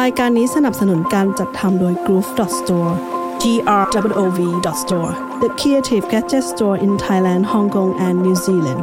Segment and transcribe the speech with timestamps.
[0.00, 2.92] รายการนี้สนับสนุนการจัดทำโดย Groove Store
[3.42, 3.44] G
[3.80, 4.40] R W O V
[4.82, 5.10] Store
[5.42, 8.82] the creative gadget store in Thailand Hong Kong and New Zealand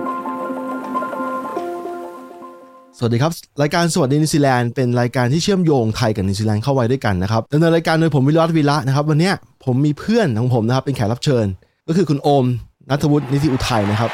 [2.97, 3.31] สวัสดีครับ
[3.62, 9.34] รายการสวัสดีนิวซีแลนด์เป็นรายการที่เชื่อมโยงไทยกับนิวซีแลนด์เข้าไว้ด้วยกันนะครับดำเนินรายการโดยผมวิรัตวิระนะครับ วันเนี้ย
[9.66, 11.46] ผมมีเพื่อนของผมนะครับเป็นแขกรับเชิญ
[11.88, 12.46] ก็คือคุณโอม
[12.90, 14.12] ณัฐวุฒินิธิอุทัยนะครับ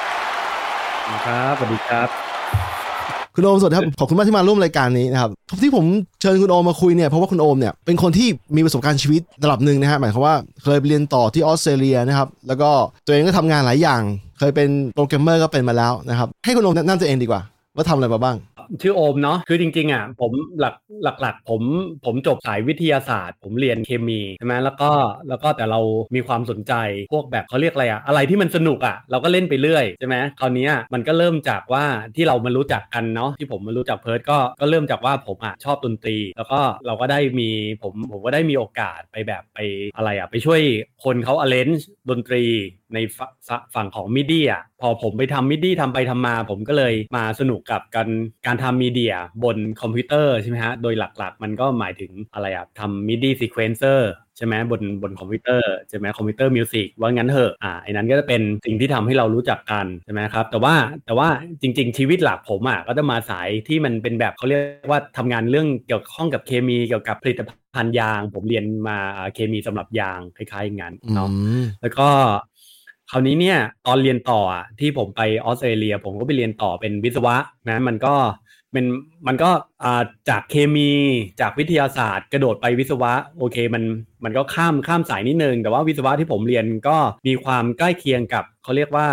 [1.26, 2.29] ครับสวัสดีครับ
[3.36, 5.30] คุณโอมสวัสดีครับขอบคุณมากที่มาร่วมรายการนี้นะครับ
[5.64, 5.86] ที่ผม
[6.22, 12.70] เชิญคุณโอมมาคุยเนี่ยเพราะว่าคุณโอมเนี่ยเป็นคนที่มีประสบการณ์ชีวิตระดับหนึ่งนะฮะหมายความว่าเคยเรียนต่อที่ออสเตรเลียนะครับแล้วก็
[13.06, 14.02] ตัวเองก็ทำงานหลายอย่าง
[14.40, 17.42] เคยเป็นโปรแกรมเมอร์ก็เป็นมาแล้วนะครับให้คุณโอมแนะนำตัวเองดีกว่า
[17.76, 18.36] ว่าทำอะไรมาบ้าง
[18.82, 20.76] ชื่อโอมเนาะคือจริงๆอะผมหลัก
[21.22, 21.62] หลักๆผม
[22.06, 24.90] ผมจบสายวิทยาศาสตร์ ผมเรียนเคมีใช่ไหมแล้วก็
[25.30, 25.80] แล้วก็แต่เรา
[26.16, 26.74] มีความสนใจ
[27.14, 37.50] พวกแบบเขาเรียกอะไรอะอะไรที่มันสนุกอะเราก็เล่นไปเรื่อยใช่ไหมคราวนี้มันก็เริ่มจากว่าที่เรามารู้จักกันเนาะที่ผมมารู้จักเพิร์ดก็ก็เริ่มจากว่าผมอะชอบดนตรี แล้วก็เราก็ได้มี
[37.84, 39.60] ผมผมก็ได้มีโอกาสไปแบบไป
[39.98, 40.62] อะไรอะไปช่วย
[41.04, 42.44] คนเขา arrange ดนตรี
[42.94, 42.98] ใน
[43.76, 48.10] ฝั่งของ MIDI อะพอผมไปทำ MIDI ทำไปทำมา ผมก็เลยมาสนุกกับการ
[48.46, 61.28] การทำ media บนคอมพิวเตอร์ใช่ไหมฮะ โดยหลักๆ มันก็หมายถึงอะไรอะทำ MIDI sequencer ใช่ไหมบนบนคอมพิวเตอร์ใช่ไหม computer music ว่างั้นเถอะอ่าไอ้นั้นก็จะเป็นสิ่งที่ทำให้เรารู้จักกันใช่ไหมครับ แต่ว่าแต่ว่า
[61.62, 67.42] จริง ๆ ชีวิตหลักผมอะก็จะมาสายที่มันเป็นแบบเขาเรียกว่าทำงานเรื่องเกี่ยวข้องกับเคมีเกี่ยวกับผลิต
[67.74, 68.98] ภัณฑ์ยาง ผมเรียนมา
[69.36, 71.30] เคมีสำหรับยางคล้ายๆอย่างนั้นเนาะ
[71.82, 72.10] แล้วก็
[73.12, 73.58] คราวนี้เนี่ย
[73.88, 74.42] ตอนเรียนต่อ
[74.80, 77.36] ที่ผมไปออสเตรเลีย ผมก็ไปเรียนต่อเป็นวิศวะ
[77.70, 78.16] นะมันก็
[78.74, 78.86] เป็น
[79.28, 79.50] มันก็
[80.30, 80.92] จากเคมี
[81.42, 83.84] จากวิทยาศาสตร์ กระโดดไปวิศวะโอเคมัน
[84.24, 89.08] มันก็ข้ามข้ามสายนิดนึง แต่ว่าวิศวะที่ผมเรียนก็มีความใกล้เคียงกับเขาเรียกว่า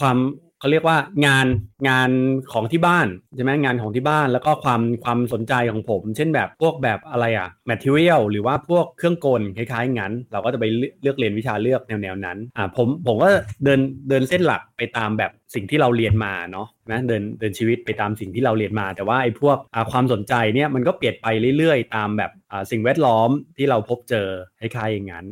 [0.00, 0.16] ความ
[0.60, 1.46] เขาเรียกว่างาน
[1.88, 2.10] งาน
[2.52, 10.64] ของที่บ้านใช่ไหมงานของที่บ้านแล้วก็ความความสนใจของผม เช่นแบบพวกแบบอะไรอะ material หรือว่าพวกเครื่องกลคล้ายๆงั้น เราก็จะไป
[11.02, 13.28] เลือกเรียนวิชาเลือกแนวๆนั้นอ่าผมผมก็
[13.64, 19.56] เดินเดินเส้นหลักไปตามแบบ สิ่งที่เราเรียนมาเนาะนะเดินเดินชีวิตไปตามสิ่งที่เราเรียนมา แต่ว่าไอ้พวก
[19.92, 21.26] ความสนใจเนี่ยมันก็เปลี่ยนไป
[21.58, 22.30] เรื่อยๆ ตามแบบ
[22.70, 24.28] สิ่งแวดล้อมที่เราพบเจอ
[24.60, 25.26] คล้ายๆอย่างนั้น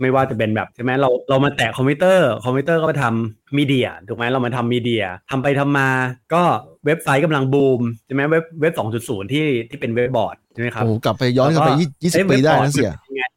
[0.00, 5.90] ไม่ว่าจะเป็นแบบใช่ไหมเราเรามาแตะคอมพิวเตอร์คอมพิวเตอร์ก็มาทำ media ถูกไหมเรามาทำ media ทำไปทำมา
[6.34, 6.42] ก็
[6.86, 11.70] เว็บไซต์กำลังบูมใช่ไหมเว็บเว็บสองจุดศูนย์ที่ที่เป็นเว็บบอร์ด ใช่ไหมครับโอ้กลับไปย้อนกลับไป
[12.02, 12.92] ยี่สิบปีได้นะเสีย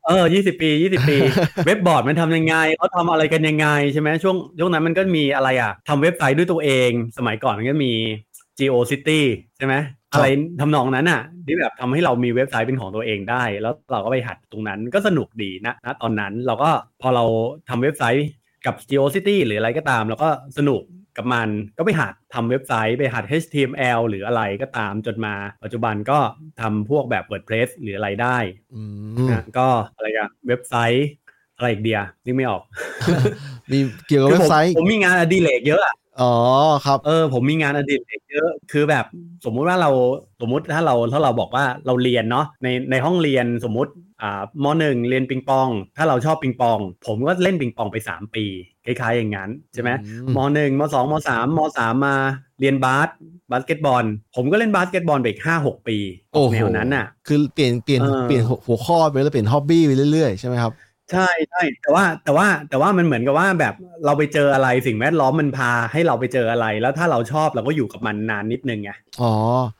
[0.07, 1.17] เออยี่สิบปียี่สิบปี
[1.65, 7.93] เว็บบอร์ดมันทำยังไงเขาทำอะไรกันยังไงใช่ไหมช่วงช่วงนั้นมันก็มีอะไรอะทำเว็บไซต์ด้วยตัวเอง สมัยก่อนมันก็มี
[8.59, 9.21] Geo City
[9.57, 9.75] ใช่ไหม
[10.13, 10.25] อะไร
[10.61, 16.69] ทำนองนั้นอะที่แบบทำให้เรามีเว็บไซต์เป็นของตัวเองได้ แล้วเราก็ไปหัดตรงนั้นก็สนุกดีนะนะตอนนั้นเราก็
[17.01, 17.25] พอเรา
[17.69, 18.27] ทำเว็บไซต์
[18.65, 20.81] กับ Geo City หรืออะไรก็ตามเราก็สนุก
[21.17, 26.19] กับมันก็ไปหัดทำเว็บไซต์ไปหัด HTML หรืออะไรก็ตามจนมาปัจจุบันก็
[26.61, 28.37] ทำพวกแบบ WordPress หรืออะไรได้
[29.31, 31.07] นะก็อะไรอะเว็บไซต์
[31.57, 32.63] อะไรอีกเดียนึกไม่ออก
[33.71, 36.33] มีเกี่ยวกับเว็บไซต์ ผมมีงานอดิเรกเยอะอะ อ๋อ
[36.85, 39.05] ครับเออผมมีงานอดิเรกเยอะคือแบบ
[39.45, 39.91] สมมุติว่าเรา
[40.41, 43.91] สมมุติถ้าเราถ้าเราบอกว่าเราเรียนเนาะในในห้องเรียนสมมุติ
[44.21, 48.45] อ่ามหนึ่งเรียนปิงปอง ถ้าเราชอบปิงปอง ผมก็เล่นปิงปองไป 3 ปี
[48.85, 49.89] คล้ายๆอย่างนั้นใช่ไหม
[50.35, 52.15] มหนึ่งมสองมสามมสามมา
[52.59, 53.09] เรียนบาส
[53.51, 55.97] บาสเกตบอล ผมก็เล่นบาสเกตบอลไปอีกห้าหกปี
[56.53, 60.71] แนวนั้นอะ คือเปลี่ยนเปลี่ยนเปลี่ยนหัวข้อไปแล้วเปลี่ยน hobby ไปเรื่อยๆใช่ไหมครับ
[61.13, 63.73] ใช่ใช่แต่ว่าแต่ว่าแต่ว่ามันเหมือนกับว่าแบบ
[64.05, 68.91] เราไปเจออะไรสิ่งแวดล้อมมันพาให้เราไปเจออะไร แล้วถ้าเราชอบเราก็อยู่กับมันนานนิดนึงไง
[69.21, 69.33] อ๋อ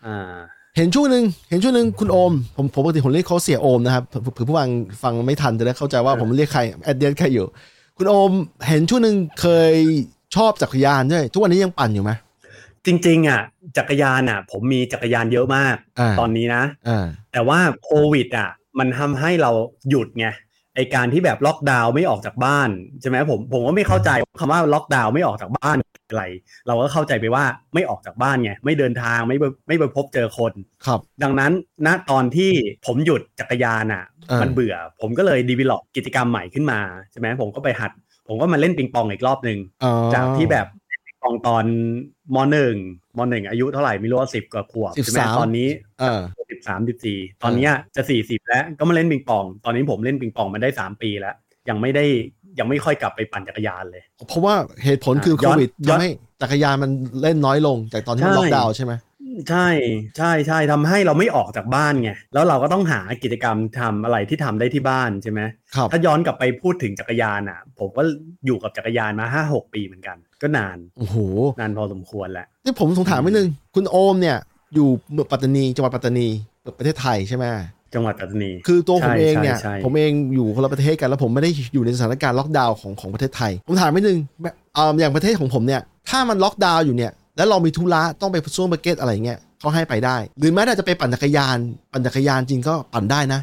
[0.06, 0.36] อ่า
[0.78, 4.70] เห็นช่วงหนึ่งเห็นช่วงหนึ่งคุณโอม ผมผมปกติผมเรียกเขาเสียโอมนะครับเผื่อผู้ฟัง
[5.04, 7.46] ฟังไม่ทันจะได้เข้าใจว่าผมเรียกใครแอดเดียนใครอยู่
[7.98, 8.32] คุณโอม
[8.68, 9.74] เห็นช่วงหนึ่งเคย
[10.36, 12.12] ชอบจักรยานใช่ทุกวันนี้ยังปั่นอยู่ไหม
[12.86, 13.42] จริงๆอะ
[13.78, 15.76] จักรยานอะ ผมมีจักรยานเยอะมาก
[16.20, 16.64] ตอนนี้นะ
[17.32, 18.50] แต่ว่าโควิดอะ
[18.80, 19.52] มันทำให้เรา
[19.90, 20.28] หยุดไง
[20.76, 22.70] ไอการที่แบบล็อกดาวน์ไม่ออกจากบ้าน
[23.02, 25.78] ใช่ไหมผมผมก็ไม่เข้าใจคำว่าล็อกดาวน์ไม่ออกจากบ้าน
[26.10, 26.24] อะไร
[26.68, 30.54] เราก็เข้าใจไปว่าไม่ออกจากบ้านไงไม่เดินทางไม่ไม่ไปพบเจอคน
[30.86, 31.52] ครับ ดังนั้น
[31.88, 32.52] ณตอนที่
[32.86, 34.04] ผมหยุดจักรยานอะ
[34.42, 36.80] มันเบื่อ ผมก็เลยดีวิลอปกิจกรรมใหม่ขึ้นมา
[37.12, 37.92] ใช่ไหมผมก็ไปหัด
[38.28, 39.60] ผมก็มาเล่นปิงปองอีกรอบหนึ่ง
[40.14, 40.68] จากที่แบบ
[41.06, 41.66] ปิงปองตอน
[42.36, 42.76] มหนึ่ง
[43.18, 45.70] มหนึ่งอายุเท่าไหร่ไม่รู้ว่าสิบกว่าขวบใช่ไหมตอนนี้
[46.38, 51.36] สิบ สามสิบสี่ตอนนี้จะสี่สิบแล้วก็มาเล่นปิงปอง ตอนนี้ผมเล่นปิงปองมาได้สามปีแล้ว
[51.70, 52.06] ยังไม่ได้
[52.60, 56.10] ยังไม่ค่อยกลับไปปั่นจักรยานเลย เพราะว่าเหตุผลคือโควิดทำให้
[56.42, 58.94] จักรยานมันเล่นน้อยลงจากตอนที่ล็อกดาวน์ใช่ไหม
[59.50, 59.68] ใช่
[60.18, 65.42] ใช่ใช่ทำให้เราไม่ออกจากบ้านไงแล้วเราก็ต้องหากิจกรรมทำอะไรที่ทำได้ที่บ้านใช่ไหม
[65.92, 68.04] ถ้าย้อนกลับไปพูดถึงจักรยานอะ ผมก็
[68.46, 71.18] อยู่กับจักรยานมาห้าหกปีเหมือนกัน ก็นานโอ้โห
[71.60, 74.38] นานพอสมควรแหละที่ผมสงถามไว้นึงคุณโอมเนี่ย
[74.76, 76.28] อยู่เมืองปัตตานีจังหวัดปัตตานี
[76.78, 77.46] ประเทศไทยใช่ไหม
[77.94, 91.58] จังหวัดปัตตานี คือตัวผมใช่เองเนี่ยใช่ใช่ผมเองอยู่คนละประเทศกัน แล้วผมไม่ได้อยู่ในสถานการณ์ล็อกดาวน์ของของประเทศไทย ผมถามไม่นึงแบบเอ่ออย่างประเทศของผมเนี่ย ถ้ามันล็อกดาวน์อยู่เนี่ย แล้วเรามีธุระต้องไปซูเปอร์มาร์เก็ตอะไรเงี้ยเขาให้ไปได้ หรือแม้แต่จะไปปั่นจักรยาน
[91.92, 93.42] ปั่นจักรยานจริงก็ปั่นได้นะ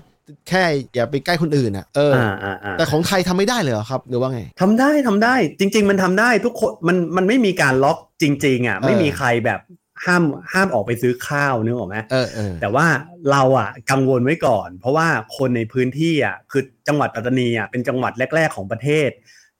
[0.49, 0.63] แค่
[0.95, 9.61] อย่าไปใกล้คนอื่นอะ เออออ่าอ่าอ่าแต่ของไทยทำไม่ได้เลยเหรอครับ หรือว่าไงทำได้ทำได้ จริง ๆ มันทำได้ทุกคน มัน มันไม่มีการล็อกจริงๆอะเออไม่มีใครแบบ
[10.07, 12.87] ห้ามห้ามออกไปซื้อข้าวนึกออกไหมเออเออแต่ว่า
[13.31, 19.11] เราอะกังวลไว้ก่อน เพราะว่าคนในพื้นที่อะคือจังหวัดปัตตานีอะเป็นจังหวัดแรก ๆ ของประเทศ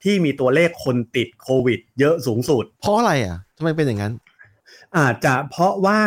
[0.03, 4.13] ที่มีตัวเลขคนติดโควิด เยอะสูงสุด เพราะอะไรอะทำไมเป็นอย่างนั้น
[4.97, 5.99] อาจจะเพราะว่า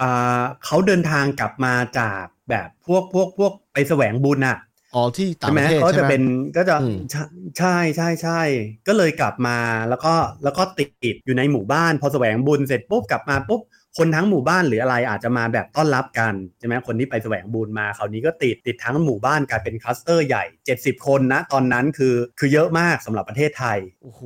[0.00, 4.58] อ่าเขาเดินทางกลับมาจากแบบพวกพวกพวกไปแสวงบุญอะ
[4.94, 6.22] อ๋อที่ต่างใช่ปไหมระเทศก็ใช่จะไหมเป็น
[6.56, 7.24] ก็จะอืมใช่
[7.58, 8.40] ใช่ใช่ใช่
[8.88, 9.58] ก็เลยกลับมา
[9.88, 10.14] แล้วก็
[10.44, 13.62] แล้วก็ติดอยู่ในหมู่บ้าน พอแสวงบุญเสร็จปุ๊บกลับมาปุ๊บ
[13.98, 20.44] คนทั้งหมู่บ้านหรืออะไรอาจจะมาแบบต้อนรับกันใช่ไหมคนที่ไปแสวงบุญมาคราวนี้ก็ติดติดทั้งหมู่บ้านกลายเป็นคลัสเตอร์ใหญ่
[20.76, 24.22] 70 คนนะ ตอนนั้นคือคือเยอะมากสำหรับประเทศไทยโอ้โห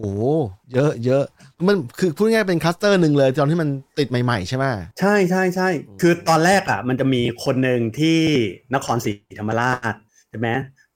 [0.75, 1.25] เยอะเยอะ
[1.67, 3.69] มันคือพูดง่ายๆเป็นคลัสเตอร์หนึ่งเลยตอนที่มัน
[3.99, 4.64] ติดใหม่ๆใช่ไหม
[5.00, 5.69] ใช่ใช่ใช่
[6.00, 8.20] คือตอนแรกอะมันจะมีคนหนึ่งที่
[8.75, 10.50] นครศรีธรรมราชใช่ไหม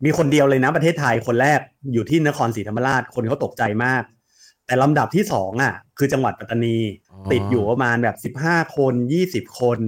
[0.04, 1.60] มีคนเดียวเลยนะประเทศไทยคนแรก
[1.92, 4.02] อยู่ที่นครศรีธรรมราชคนเขาตกใจมาก
[4.66, 6.76] แต่ลำดับที่สองอะ คือจังหวัดปัตตานี
[7.32, 8.94] ติดอยู่ประมาณแบบ15คน
[9.26, 9.78] 20คน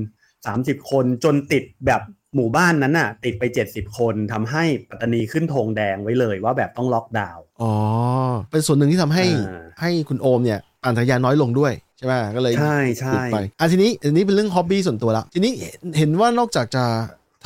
[0.40, 2.02] 30คนจนติดแบบ
[2.36, 7.72] หมู่บ้านนั้นน่ะ ติดไป70คนทำให้ปัตตานีขึ้นธงแดงไว้เลยว่าแบบต้องล็อกดาวน์อ๋อ
[8.50, 16.84] เป็นส่วนหนึ่งที่ทำให้อ่าให้คุณโอมเนี่ยปั่นจักรยานน้อยลงด้วยใช่ไหมก็เลยใช่หยุใช่ดไปอะทีนี้อันนี้เป็นเรื่องฮ็อบบี้ส่วนตัวละทีนี้เห็นเห็นว่านอกจากจะ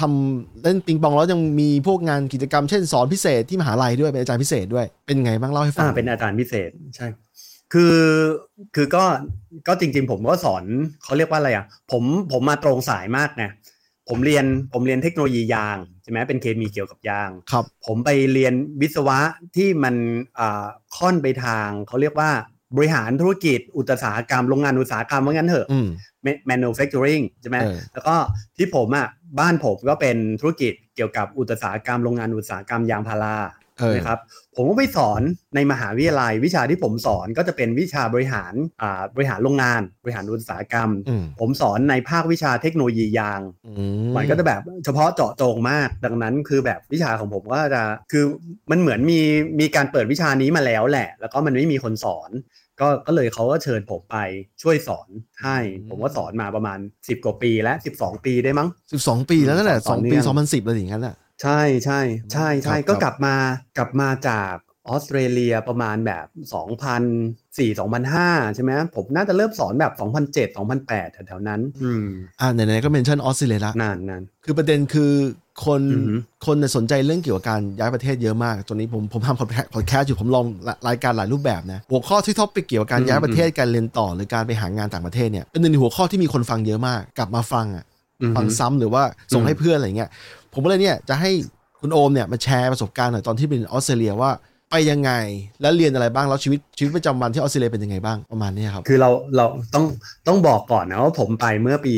[0.00, 7.06] ทำเล่นปิงปองแล้วยังมีพวกงานกิจกรรมเช่นสอนพิเศษที่มหาลัยด้วยเป็นอาจารย์พิเศษด้วย เป็นไงบ้างเล่าให้ฟัอ่างเป็นอาจารย์พิเศษใช่
[7.72, 7.98] คือ
[8.74, 9.04] คือก็
[9.68, 10.64] ก็จริง ๆ ผมก็สอน
[11.04, 12.02] เขาเรียกว่าอะไรอะผม
[12.32, 13.50] ผมมาตรงสายมากนะ
[14.08, 19.18] ผมเรียนผมเรียนเทคโนโลยียางใช่ไหมเป็นเคมีเกี่ยวกับยางครับ ผมไปเรียนวิศวะ
[19.56, 19.94] ที่มัน
[20.38, 22.30] อ่าค่อนไปทางเขาเรียกว่า
[22.76, 25.88] บริหารธุรกิจอุตสาหกรรมโรงงานอุตสาหกรรมว่างั้นเถอะอืม
[26.26, 28.16] Ma- manufacturing ใช่ไหมเออแล้วก็
[28.56, 29.08] ที่ผมอะ
[29.38, 33.63] บ้านผมก็เป็นธุรกิจเกี่ยวกับอุตสาหกรรมโรงงานอุตสาหกรรมยางพาราเออ
[33.94, 34.18] นะครับ
[34.56, 35.20] ผมก็ไปสอน
[35.54, 43.72] ในมหาวิทยาลัย วิชาที่ผมสอนก็จะเป็นวิชาบริหารอ่าบริหารโรงงาน บริหารอุตสาหกรรมอืมผมสอนในภาควิชาเทคโนโลยียางอื
[44.16, 47.82] มันก็จะแบบเฉพาะเจาะจงมาก ดังนั้นคือแบบวิชาของผมก็จะ
[48.12, 48.24] คือ
[48.70, 49.20] มันเหมือนมี
[49.60, 52.32] มีการเปิดวิชานี้มาแล้วแหละ แล้วก็มันไม่มีคนสอน
[52.80, 54.16] ก็ก็เลยเขาก็เชิญผมไป
[54.62, 55.08] ช่วยสอน
[55.42, 55.58] ให้
[55.90, 62.00] ผมก็สอนมาประมาณ 10 กว่าปีและ12 ปีได้มั้งสิบสองปีแล้วนั่นแหละสสอองงเนื่ปีองสองพันสิบอะไรอย่างนั้นอะ ใช่ใช่
[62.32, 63.34] ใช่ใช่ครับก็ครับกลับมา
[63.78, 64.54] กลับมาจาก
[64.88, 66.26] ออสเตรเลียประมาณแบบ
[67.58, 72.04] 2004 2005 ใช่ไหมผมน่าจะเริ่มสอนแบบ 2007 2008 แถวๆนั้น อืม
[72.40, 75.12] อ่าไหนๆก็ mention ออสเตรเลียละนานนานคือประเด็นคือ
[75.66, 79.40] คนอือหือคนเนี่ยสนใจเรื่องเกี่ยวกับการย้ายประเทศเยอะมากตอนนี้ผมผมทำ
[79.74, 80.46] พอดแคสต์อยู่ผมลอง
[80.88, 87.84] รายการหลายรูปแบบนะ หัวข้อที่ topic เกี่ยวกับการอืมย้ายประเทศการเรียนต่อหรือการไปหางานต่างประเทศเนี่ยเป็นหนึ่งในหัวข้อที่มีคนฟังเยอะมาก กลับมาฟังอะ
[88.22, 89.02] อือหืฟังซ้ำหรือว่า
[89.34, 90.10] ส่งอืมให้เพื่อนอะไรเงี้ย
[90.54, 91.30] ผมก็เลยเนี่ยจะให้
[91.80, 94.30] คุณโอมเนี่ยมาแชร์ประสบการณ์หน่อยตอนที่เป็นออสเตรเลียว่า
[94.70, 95.12] ไปยังไง
[95.60, 99.84] แล้วเรียนอะไรบ้างแล้วชีวิตชีวิตประจำวันที่ออสเตรเลียเป็นยังไงบ้างประมาณเนี้ยครับคือเราเราต้อง
[100.26, 101.94] ต้องบอกก่อนนะว่าผมไปเมื่อปี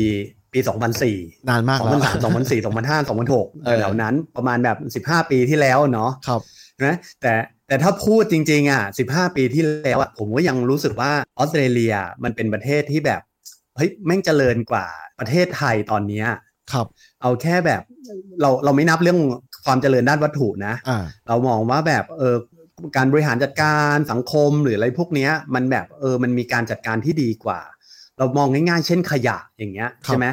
[0.53, 0.59] ปี
[1.03, 4.69] 2004 นานมากแล้ว2003 2004 2005 2006เออแถวๆนั้นประมาณแบ
[4.99, 6.41] บ 15 ปีที่แล้วเนาะครับ
[6.85, 7.33] นะแต่
[7.67, 13.21] แต่ถ้าพูดจริงๆอะ15 ปีที่แล้วอะผมก็ยังรู้สึกว่าออสเตรเลียมันเป็นประเทศที่แบบ
[13.75, 14.85] เฮ้ยแม่งเจริญกว่า
[15.19, 16.27] ประเทศไทยตอนเนี้ย
[16.71, 16.87] ครับ
[17.21, 17.81] เอาแค่แบบ
[18.41, 19.19] เราเราไม่นับเรื่อง
[19.65, 22.35] ความเจริญด้านวัตถุนะอ่าเรามองว่าแบบเออ
[22.97, 27.59] การบริหารจัดการสังคมหรืออะไรพวกเนี้ยมันแบบเออมันมีการจัดการที่ดีกว่า
[28.17, 30.25] เรามองง่ายๆ เช่นขยะอย่างเงี้ยครับใช่ไหม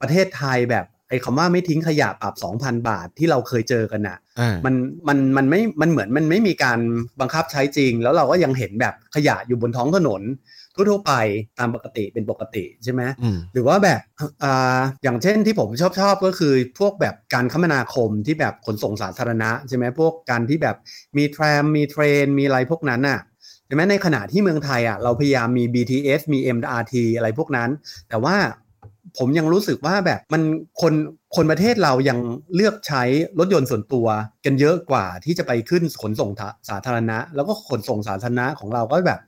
[0.00, 4.74] ประเทศไทยแบบไอ้คำว่าไม่ทิ้งขยะปรับ2,000บาทที่เราเคยเจอกันน่ะอ่ามัน
[5.08, 6.78] มันมันไม่มันเหมือนมันไม่มีการ
[7.20, 10.22] บังคับใช้จริง แล้วเราก็ยังเห็นแบบขยะอยู่บนท้องถนน
[10.90, 11.12] ทั่วๆไป
[11.58, 14.00] ตามปกติเป็นปกติใช่ไหมอืมหรือว่าแบบ
[14.44, 20.76] อ่าอย่างเช่นที่ผมชอบชอบก็คือพวกแบบการคมนาคมที่แบบขนส่งสาธารณะใช่ไหมพวกการที่แบบ
[21.16, 23.20] มี tram มี train มีอะไรพวกนั้นน่ะ
[23.66, 27.70] ใช่ไหมในขณะที่เมืองไทยอะเราพยายามมี BTS มี MRT อะไรพวกนั้น
[28.08, 28.36] แต่ว่า
[29.18, 30.42] ผมยังรู้สึกว่าแบบมัน
[30.80, 30.94] คน
[31.36, 32.18] คนประเทศเรายัง
[32.54, 33.02] เลือกใช้
[33.38, 34.06] รถยนต์ส่วนตัว
[34.44, 36.30] กันเยอะกว่าที่จะไปขึ้นขนส่ง
[36.68, 39.20] สาธารณะ แล้วก็ขนส่งสาธารณะของเราก็แบบ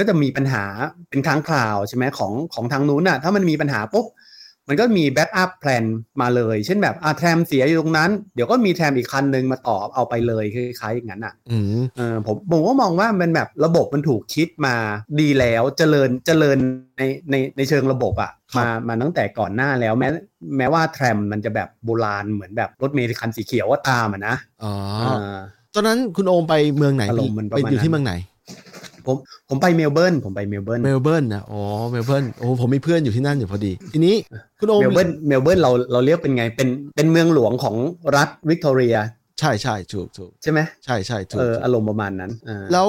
[0.00, 0.64] ก็จะมีปัญหา
[1.10, 4.06] เป็นครั้งคราวใช่ไหมของของทางนู้นน่ะถ้ามันมีปัญหาปุ๊บ
[4.68, 5.84] มันก็มี backup plan
[6.20, 14.76] มาเลย เช่นแบบอา tram เสียอยู่ตรงนั้น เดี๋ยวก็มี tram อีกคันหนึ่งมาต่อเอาไปเลยคล้ายๆอย่างนั้นอะอืมเออผมผมก็มองว่ามันแบบระบบมันถูกคิดมา
[15.20, 16.58] ดีแล้วเจริญเจริญ
[16.98, 20.08] ในในในเชิงระบบอะครับมามาตั้งแต่ก่อนหน้าแล้วแม้
[20.56, 25.38] แม้ว่า tram มันจะแบบโบราณเหมือนแบบรถเมล์คันสีเขียวว่าตามอะนะอ๋ออ่า
[25.74, 28.12] ตอนนั้นคุณโอมไปเมืองไหนอารมณ์มันประไปมาณไปอยู่ที่นั้นเมืองไหน
[29.10, 34.14] ผมผมไปเมลเบิร์นผมไปเมลเบิร์นเมลเบิร์นนะอ๋อเมลเบิร์นโอ้ผมมีเพื่อนอยู่ที่นั่นอยู่พอดี ทีนี้
[34.58, 37.76] คุณโอมเมลเบิร์นเมลเบิร์นเราเราเรียกเป็นไงเป็นเป็นเมืองหลวงของ
[38.16, 38.96] รัฐวิกตอเรีย
[39.40, 42.88] ใช่ใช่ถูกถูกใช่ไหมใช่ใช่ถูกเออถูกอารมณ์ประมาณนั้นอ่าแล้ว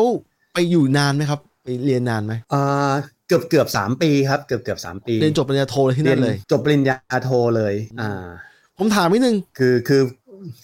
[0.53, 2.93] ไปอยู่นานไหมครับไปเรียนนานไหมอ่า
[3.27, 8.11] เกือบเกือบสามปีครับเกือบเกือบสามปีเรียนจบปริญญาโทเลยที่นั่นเลย จบปริญญาโทเลย อ่า
[8.77, 10.01] ผมถามนิดนึงคือคือ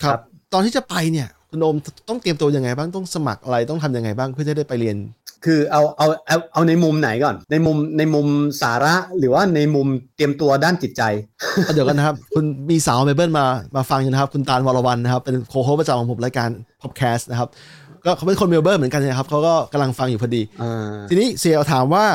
[0.04, 0.20] ครับ
[0.54, 1.76] ตอนที่จะไปเนี่ยคุณโอม
[2.10, 4.98] ต้องเตรียมตัวยังไงบ้างต้องสมัครอะไรต้องทำยังไงบ้างเพื่อจะได้ไปเรียน
[5.46, 8.28] คือเอาเอาเอาเอาในมุมไหนก่อน ในมุมในมุม
[8.62, 11.02] สาระหรือว่าในมุมเตรียมตัวด้านจิตใจ
[11.74, 16.50] เดี๋ยวกันนะครับ คุณมีสาวเมลเบิร์นมามาฟังอยู่นะครับ คุณตาลวรวันนะครับ เป็นโคโฮสประจำของผมรายการ
[16.82, 17.50] พอดแคสต์นะครับ
[18.06, 22.06] ก็เขาเป็นคนเมลเบิร์นเหมือนกันนะครับเขาก็กำลังฟังอยู่พอดีอ่าทีนี้เสียถามว่า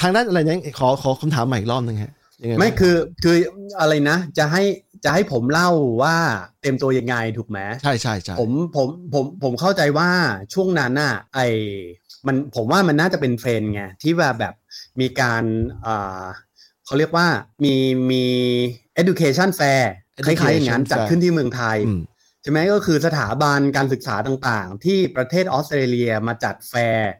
[0.00, 3.36] ทางด้านอะไรเนี่ยขอขอคำถามใหม่อีกรอบหนึงฮะยังไงบ้างไม่คือคือ
[3.80, 4.62] อะไรนะ จะให้
[5.04, 5.70] จะให้ผมเล่า
[6.02, 6.16] ว่า
[6.60, 10.08] เตรียมตัวยังไงถูกไหมใช่ใช่ใช่ผมผมผมผมเข้าใจว่า
[10.54, 11.40] ช่วงนั้นน่ะไอ
[12.26, 14.54] มันผมว่ามันน่าจะเป็นเทรนด์ไงที่ว่าแบบ
[15.00, 15.44] มีการ
[15.86, 16.24] อ่า
[16.84, 17.26] เขาเรียกว่า
[17.64, 17.74] มี
[18.10, 18.24] มี
[19.00, 19.84] education fair
[20.26, 22.00] คล้ายๆอย่างนั้นจัดขึ้นที่เมืองไทยอืม
[22.42, 27.12] ใช่ไหมก็คือสถาบันการศึกษาต่างๆ ที่ประเทศออสเตรเลียมาจัดแฟร์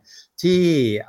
[0.43, 0.61] ที่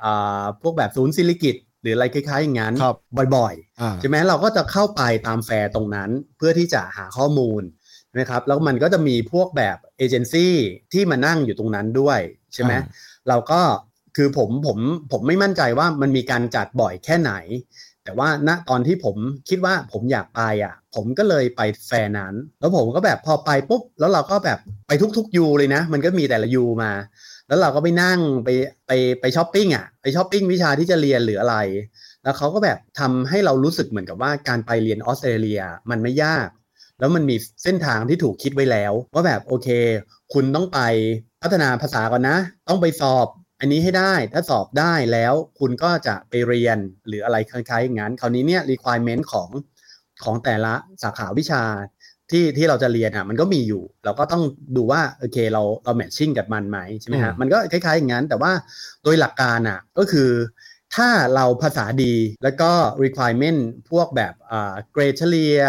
[0.04, 2.96] อ่าพวกแบบศูนย์สิริกิติ์หรืออะไรคล้ายๆอย่างนั้นครับ
[3.36, 7.62] บ่อยอ่าๆใช่ไหมเราก็จะเข้าไปตามแฟร์ตรงนั้นเพื่อที่จะหาข้อมูล
[8.08, 10.54] ใช่ไหมครับแล้วมันก็จะมีพวกแบบเอเจนซี่
[10.92, 12.20] ที่มานั่งอยู่ตรงนั้นด้วย
[12.54, 12.84] ใช่ไหมอ่า
[13.28, 13.60] เราก็
[14.16, 14.78] คือผมผม
[15.12, 17.32] ผมไม่มั่นใจว่ามันมีการจัดบ่อยแค่ไหน
[18.04, 19.16] แต่ว่าณตอนที่ผม
[19.48, 26.92] คิดว่าผมอยากไปอะ ผมก็เลยไปแฟร์นั้น แล้วผมก็แบบพอไปปุ๊บแล้วเราก็แบบไปทุกๆยูเลยนะ มันก็มีแต่ละยูมา
[27.48, 28.48] แล้วเราก็ไปนั่งไป
[28.86, 31.56] ไปไปช้อปปิ้งอะไปช้อปปิ้งวิชาที่จะเรียนหรืออะไร
[32.22, 35.60] แล้วเขาก็แบบทำให้เรารู้สึกเหมือนกับว่าการไปเรียนออสเตรเลีย
[35.90, 36.48] มันไม่ยาก
[36.98, 39.68] แล้วมันมีเส้นทางที่ถูกคิดไว้แล้ว ว่าแบบโอเค
[40.32, 40.80] คุณต้องไป
[41.42, 43.26] พัฒนาภาษาก่อนนะ ต้องไปสอบ
[43.60, 49.48] อันนี้ให้ได้ถ้าสอบได้แล้วคุณก็จะไปเรียนหรืออะไรคล้ายๆอย่างนั้นคราวนี้เนี่ย requirement ของ
[50.24, 51.62] ของแต่ละสาขาวิชา
[52.30, 54.42] ที่ที่เราจะเรียนอะมันก็มีอยู่ เราก็ต้อง
[54.76, 58.52] ดูว่าโอเคเราเราแมทชิ่งกับมันไหมใช่ไหมฮะอืมมันก็คล้ายๆอย่างนั้น แต่ว่า
[59.04, 60.30] โดยหลักการอะก็คือ
[60.96, 62.70] ถ้าเราภาษาดีแล้วก็
[63.04, 65.60] requirement พวกแบบอ่าเกรดเฉลีย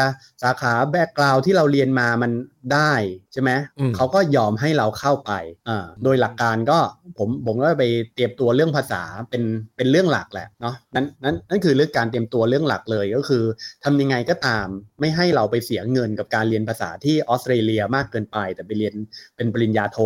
[0.44, 2.32] สาขา background ที่เราเรียนมามัน
[2.74, 2.94] ได้
[3.34, 5.32] ใช่ไหมอืมเขาก็ยอมให้เราเข้าไป
[5.70, 6.80] อ่าโดยหลักการก็
[7.18, 9.44] ผมผมก็ไปเตรียมตัวเรื่องภาษาเป็น
[9.78, 13.44] เป็นเรื่องหลักแหละเนาะนั่นนั่นนั่นคือเรื่องการเตรียมตัวเรื่องหลักเลยก็คือ
[13.84, 14.68] ทำยังไงก็ตาม
[15.00, 18.94] ไม่ให้เราไปเสียเงินกับการเรียนภาษาที่ออสเตรเลียมากเกินไป แต่ไปเรียน
[19.36, 19.98] เป็นปริญญาโท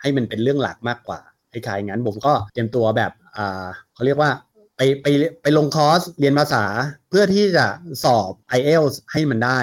[0.00, 1.20] ให้มันเป็นเรื่องหลักมากกว่า
[1.52, 4.30] คล้ายๆงั้นผมก็เตรียมตัวแบบอ่าเขาเรียกว่า
[4.76, 5.06] ไปไป
[5.42, 6.64] ไปลงคอร์สเรียนภาษา
[7.10, 7.66] เพื่อที่จะ
[8.04, 9.60] สอบ IELTS ให้มันได้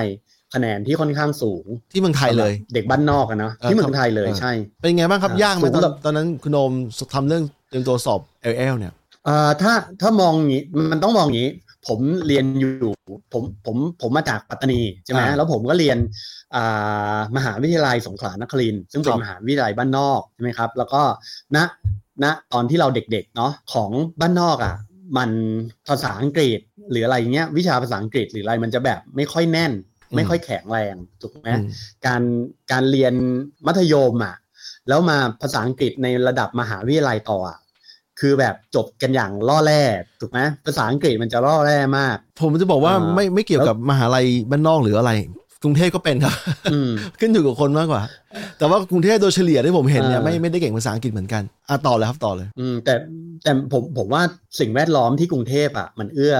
[0.53, 6.73] คะแนนที่ค่อนข้างสูงที่เมืองไทยเลยสำหรับเด็กบ้านนอกอะเนาะเออที่เมืองไทยเลยเออใช่ เป็นไงบ้างครับอ่ายากไหมสูตงอนแบบตอนนั้นคุณโอม
[7.13, 8.21] ทำเรื่องเตรียมตัวสอบ
[8.53, 8.93] LL เนี่ย
[9.27, 11.49] อ่าถ้าถ้ามองอย่างนี้มันต้องมองอย่างนี้
[11.87, 12.91] ผมเรียนอยู่
[13.33, 15.97] ผมผมผมมาจากปัตตานีใช่ไหมอ่าแล้วผมก็เรียน
[16.55, 21.01] อ่ามหาวิทยาลัยสงขลานครินทร์ซึ่งเป็ครันบมหาวิทยาลัยบ้านนอกใช่ไหมครับ แล้วก็
[21.55, 21.57] ณ
[22.23, 23.89] ณตอนที่เราเด็กๆเนาะของ
[24.21, 24.75] บ้านนอกอะ
[25.17, 25.31] มัน
[25.87, 26.59] ภาษาอังกฤษ
[26.91, 29.71] หรืออะไรเงี้ยวิชาภาษาอังกฤษหรืออะไรมันจะแบบไม่ค่อยแน่น
[30.15, 31.65] ไม่ค่อยแข็งแรงถูกไหมอืม
[32.05, 32.21] การ
[32.71, 33.13] การเรียน
[33.67, 34.35] มัธยมอะ
[34.87, 37.59] แล้วมาภาษาอังกฤษในระดับมหาวิทยาลัยต่ออะ
[38.19, 39.83] คือแบบจบกันอย่างล่อแร่
[40.19, 45.11] ถูกไหมภาษาอังกฤษมันจะล่อแร่มาก ผมจะบอกว่าอ่าไม่ไม่เกี่ยวกับมหาลัยบ้านนอกหรืออะไร
[45.63, 46.35] กรุงเทพก็เป็นครับ
[46.73, 48.03] อืมขึ้นอยู่กับคนมากกว่า
[48.57, 52.93] แต่ว่ากรุงเทพโดยเฉลี่ยที่ผมเห็นเนี่ยอ่าไม่ไม่ได้เก่งภาษาอังกฤษเหมือนกันอะต่อเลยครับต่อเลย อืมแต่
[53.43, 54.23] แต่ผมผมว่า
[54.59, 56.35] สิ่งแวดล้อมที่กรุงเทพอะมันเอื้อ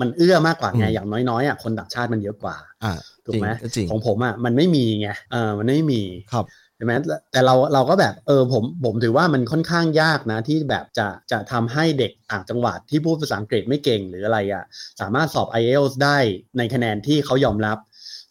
[0.00, 2.94] มันเอื้อมากกว่าไงอืมอย่างน้อยๆอะคนต่างชาติมันเยอะกว่าอ่า
[3.26, 6.02] ถูกไหมจริงก็จริงของผมอะมันไม่มีไงเออมันไม่มี
[6.32, 14.64] ครับใช่ไหมแต่แต่เราเราก็แบบเออผมผมถือว่ามันค่อนข้างยากนะที่แบบจะจะทำให้เด็กต่างจังหวัดที่พูดภาษาอังกฤษไม่เก่งหรืออะไรอะ
[15.00, 16.18] สามารถสอบ IELTS ได้
[16.58, 17.78] ในคะแนนที่เขายอมรับ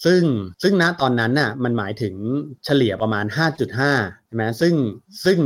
[0.06, 0.22] ซึ่ง
[0.64, 2.16] ซึ่งณตอนนั้นน่ะมันหมายถึง
[2.66, 4.74] เฉลี่ยประมาณ 5.5ใช่ไหมซึ่ง
[5.26, 5.38] ซึ่ง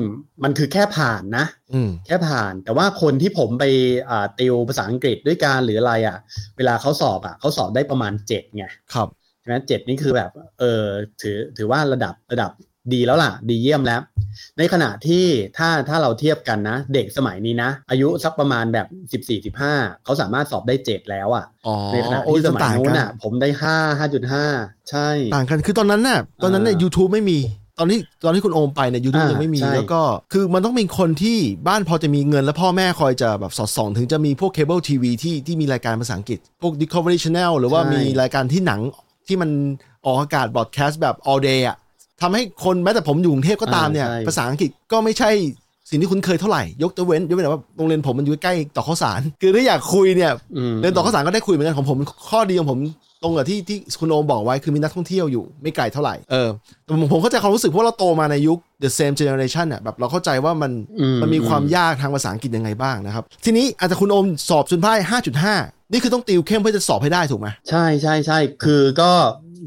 [0.44, 3.66] มันคือแค่ผ่านนะอืมแค่ผ่าน แต่ว่าคนที่ผมไป
[4.10, 6.18] อ่าติวภาษาอังกฤษด้วยการหรืออะไรอะ
[6.58, 9.08] เวลาเขาสอบอะเขาสอบได้ประมาณเจ็ดไงครับ
[9.40, 10.84] ใช่ไหมเจ็ดนี่คือแบบเออ
[11.22, 12.52] ถือถือว่าระดับระดับ
[12.94, 14.02] ดีแล้วล่ะ ดีเยี่ยมแล้ว
[14.58, 15.26] ในขณะที่
[15.58, 24.46] ถ้าถ้าเราเทียบกันนะ เด็กสมัยนี้นะ อายุสักประมาณแบบสิบสี่สิบห้าเขาสามารถสอบได้เจ็ดแล้วอะ่ะอ๋อในขณะโอ้ยที่สมัยต่างนู้กันนอะ ผมได้ห้าห้าจุดห้า
[24.90, 27.40] ใช่ ต่างกันคือตอนนั้นน่ะตอนนั้นเนี่ยอ่า YouTube ไม่มี
[27.80, 30.02] ตอนที่ตอนที่คุณโอมไปเนี่ยยูทูบอ่ายังไม่มีใช่แล้วก็
[30.34, 38.82] คือมันต้องมีคนที่บ้านพอจะมีเงิน แล้วพ่อแม่คอยจะแบบสอดส่อง ถึงจะมีพวกเคเบิลทีวีที่ที่มีรายการภาษาอังกฤษ พวก Discovery Channel หรือว่ามีรายการที่หนัง
[39.28, 39.50] ที่มัน
[40.06, 41.78] ออกอากาศ broadcast แบบ all day อะ
[42.22, 45.32] ทำให้คนแม้แต่ผมอยู่กรุงเทพก็ตามเนี่ย ภาษาอังกฤษก็ไม่ใช่
[45.90, 51.98] สิ่งที่คุ้นเคยเท่าไหร่ ยกตัวเว้นยกเว้นแต่ว่าโรงเรียนผมมันอยู่ใกล้ตรอกข้าวสาร คือถ้าอยากคุยเนี่ยอืมเรียนต่อข้าวสารก็ได้คุยเหมือนกันของผม
[52.30, 52.80] ข้อดีของผม
[53.24, 56.50] ตรงกับที่ที่คุณโอมบอกไว้คือมีนักท่องเที่ยวอยู่ไม่ไกลเท่าไหร่เออ
[56.84, 64.94] แต่ผมผมเข้าใจความรู้สึกเพราะเราโตมาในยุค the same generation เนี่ยแบบเราเข้าใจว่ามันอืมมันมีความยากทางภาษาอังกฤษยังไงบ้างนะครับ ทีนี้อาจจะคุณโอมสอบจนได้
[65.44, 69.12] 5.5 นี่คือต้องติวเข้มเพื่อจะสอบให้ได้ถูกไหมใช่ใช่ใช่คือก็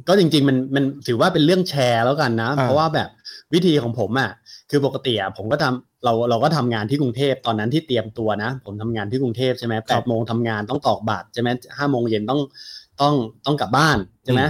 [0.09, 3.09] ก็จริง ๆ มันมันถือว่าเป็นเรื่องแชร์แล้วกันนะอ่าเพราะว่าแบบ
[3.54, 4.30] วิธีของผมอะ
[4.70, 12.40] คือปกติอะผมก็ทำเราเราก็ทำงานที่กรุงเทพตอนนั้นที่เตรียมตัวนะ ผมทำงานที่กรุงเทพใช่ไหมแปดโมงทำงานต้องตอกบัตรใช่ไหมห้าโมงเย็นต้อง
[13.00, 13.14] ต้อง
[13.47, 14.42] ต้องกลับบ้านใช่ไหม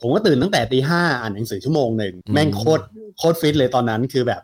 [0.00, 2.84] ผมก็ตื่นตั้งแต่ตีห้าอ่านหนังสือชั่วโมงหนึ่งแม่งโคตร
[3.18, 4.42] โคตรฟิตเลยตอนนั้นคือแบบ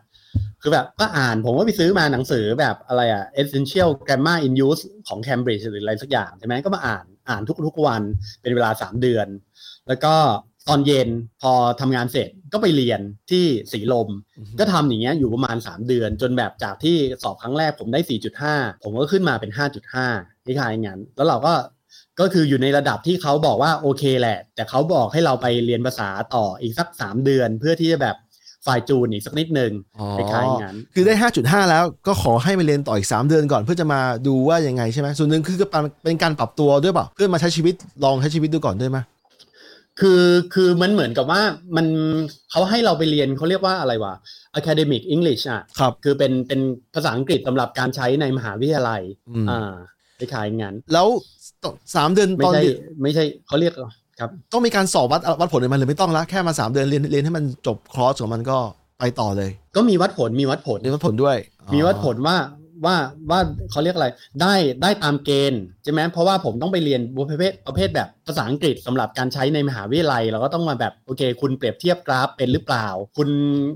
[0.61, 8.01] คือแบบก็อ่านผมก็ไปซื้อมาหนังสือแบบอะไรอะ essential grammar in use ของ Cambridge หรืออะไรสักอย่างใช่ไหมก็มาอ่านอ่านทุกทุกวัน
[8.41, 9.27] เป็นเวลาสามเดือน
[9.87, 10.15] แล้วก็
[10.67, 11.09] ตอนเย็น
[11.41, 13.01] พอทำงานเสร็จก็ไปเรียน
[13.31, 14.09] ที่สีลม
[14.59, 17.99] ก็ทำอย่างเงี้ยอยู่ประมาณ 3 เดือน จนแบบจากที่สอบครั้งแรกผมได้
[18.41, 19.51] 4.5 ผมก็ขึ้นมาเป็น
[19.97, 21.53] 5.5ที่ทายงั้นแล้วเราก็
[22.19, 28.15] ก็คืออยู่ในระดับที่เขาบอกว่าโอเคแหละ แต่เขาบอกให้เราไปเรียนภาษาต่ออีกสัก 3 เดือน เพื่อที่จะแบบ
[28.65, 29.71] ฝ่ายจูนอีกสักนิดหนึ่ง
[30.17, 31.13] คล้ายๆงั้น คือได้
[31.43, 35.57] 5.5 แล้วก็ขอให้มาเรียนต่ออีก 3 เดือนก่อนเพื่อจะมาดูว่ายังไงใช่ไหมส่วนหนึ่งคือ
[36.03, 37.73] เป็นการปรับตัวด้วยเปล่าเพื่อมาใช้ชีวิต
[38.03, 38.97] ลองใช้ชีวิตดูก่อนด้วยไหม
[39.99, 40.23] คือ
[40.53, 41.41] คือมันเหมือนกับว่า
[41.75, 41.85] มัน
[42.51, 44.13] เขาให้เราไปเรียนเขาเรียกว่าอะไรวะ
[44.59, 46.59] academic English อะครับคือเป็นเป็น
[46.93, 49.73] ภาษาอังกฤษสำหรับการใช้ในมหาวิทยาลัยอืมอ่า
[50.19, 51.07] คล้ายๆงั้น แล้ว
[51.95, 53.73] สามเดือนไม่ตอนใช่เรียนไม่ใช่เขาเรียก
[54.19, 58.57] ครับ ต้องมีการสอบวัดวัดผลเลยมันหรือไม่ต้องละแค่มาสามเดือนเรียนเรียนให้มันจบคอร์สของมันก็
[58.99, 62.35] ไปต่อเลย ก็มีวัดผลมีวัดผลเรียนวัดผลด้วยอ๋อมีวัดผลว่า
[62.85, 62.95] ว่า
[63.29, 63.39] ว่า
[63.71, 64.07] เขาเรียกอะไร
[64.41, 73.29] ได้ได้ตามเกณฑ์ใช่ไหมเพราะว่าผมต้องไปเรียนประเภทประเภทแบบภาษาอังกฤษสำหรับการใช้ในมหาวิทยาลัย เราก็ต้องมาแบบโอเค คุณเปรียบเทียบกราฟเป็นหรือเปล่า คุณ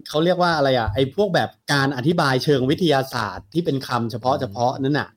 [0.10, 5.10] เขาเรียกว่าอะไรอะไอ้พวกแบบการอธิบายเชิงวิทยาศาสตร์ที่เป็นคำเฉพาะเฉพาะนั่นน่ะ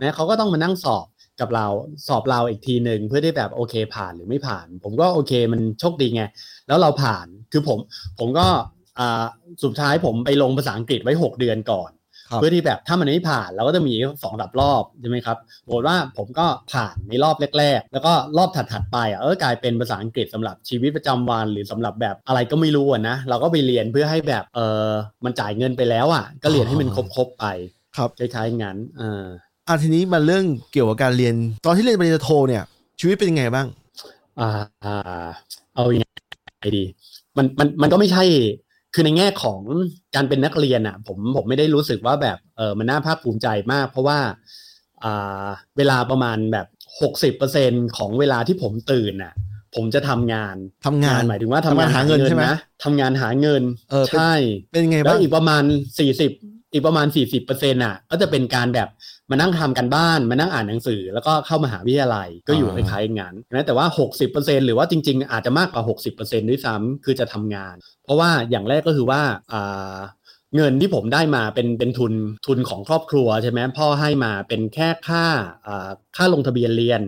[0.00, 1.06] นะเขาก็ต้องมานั่งสอบ
[1.40, 1.66] กับเรา
[2.08, 6.22] สอบเราอีกทีหนึ่งเพื่อได้แบบโอเคผ่านหรือไม่ผ่าน ผมก็โอเคมันโชคดีไง
[6.68, 7.78] แล้วเราผ่านคือผม
[8.18, 8.46] ผมก็
[8.98, 9.24] อ่า
[9.64, 11.90] สุดท้ายผมไปลงภาษาอังกฤษไว้ 6 เดือนก่อน
[12.36, 24.88] เพื่อที่แบบถ้ามันไม่ผ่านเราก็จะมีสองดับรอบใช่ไหมครับปรากฏว่าผมก็ผ่านในรอบแรก ๆ แล้วก็รอบถัดๆไปอะเออกลายเป็นภาษาอังกฤษสำหรับชีวิตประจำวัน หรือสำหรับแบบอะไรก็ไม่รู้อะนะเราก็ไปเรียนเพื่อให้แบบเออ
[25.24, 27.44] มันจ่ายเงินไปแล้วอะ ก็เรียนให้มันครบๆไป
[27.96, 29.24] ครับคล้ายๆงั้นเออ
[29.68, 31.34] อะทีนี้มาเรื่องเกี่ยวกับการเรียน
[31.66, 32.62] ตอนที่เรียนปริญญาโทเนี่ย
[33.00, 33.66] ชีวิตเป็นยังไงบ้าง
[34.40, 34.50] อ่า
[34.84, 35.26] อ่า
[35.74, 36.02] เอายัง
[36.60, 36.84] ไงดี
[37.36, 38.24] มันมันมันก็ไม่ใช่
[38.94, 39.60] คือในแง่ของ
[40.14, 44.18] การเป็นนักเรียนอะ ผมผมไม่ได้รู้สึกว่าแบบเออมันน่าภาคภูมิใจมาก เพราะว่า
[45.04, 46.66] อ่าเวลาประมาณแบบ
[47.00, 49.34] หกสิบเปอร์เซ็นของเวลาที่ผมตื่นอะ
[49.74, 54.32] ผมจะทำงานทำงานหมายถึงว่าทำทำงางานนหาเงินใช่ไหมนะทำงานหาเงินเออเป็นใช่
[54.72, 55.62] เป็นยังไงแล้บ้าวงอีกประมาณ
[55.98, 56.32] สี่สิบ
[56.72, 58.88] อีกประมาณสี่สิบเปอร์เซ็นต์อะ ก็จะเป็นการแบบ
[59.30, 69.98] มานั่งทำกันบ้าน มานั่งอ่านหนังสือ แล้วก็เข้ามหาวิทยาลัยก็อยู่คล้ายๆงานนะแต่ว่าหกสิบเปอร์เซ็นหรือว่าจริง ๆ อาจจะมากกว่าหกสิบเปอร์เซ็นด้วยซ้ำคือจะทำงาน เพราะว่าอย่างแรกก็คือว่าอ่า
[70.56, 72.12] เงินที่ผมได้มาเป็นเป็นทุน
[72.46, 75.24] ทุนของครอบครัวใช่ไหมพ่อให้มาเป็นแค่ค่า
[75.66, 77.02] อ่าค่าลงทะเบียนเรียน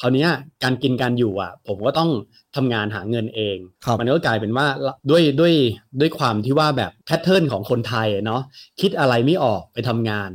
[0.00, 0.30] คราวเนี้ย
[0.62, 2.10] การกินการอยู่อะ ผมก็ต้อง
[2.56, 4.66] ทำงานหาเงินเองครับมันก็กลายเป็นว่า
[5.10, 5.54] ด้วยด้วย
[6.00, 8.42] ด้วยความที่ว่าแบบแพทเทิร์นของคนไทยอะเนาะ
[8.80, 10.30] คิดอะไรไม่ออกไปทำงาน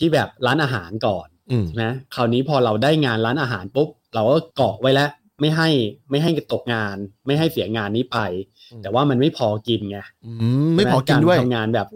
[0.00, 5.10] ที่แบบร้านอาหารก่อนอืมใช่ไหมคราวนี้พอเราได้งานร้านอาหารปุ๊บเราก็เกาะไว้แล้ว
[5.40, 5.68] ไม่ให้
[6.10, 8.18] ไม่ให้ตกงาน ไม่ให้เสียงานนี้ไป
[8.72, 10.32] อืมแต่ว่ามันไม่พอกินไงอื
[10.68, 11.86] มไม่พอกินด้วยารทำงานแบบ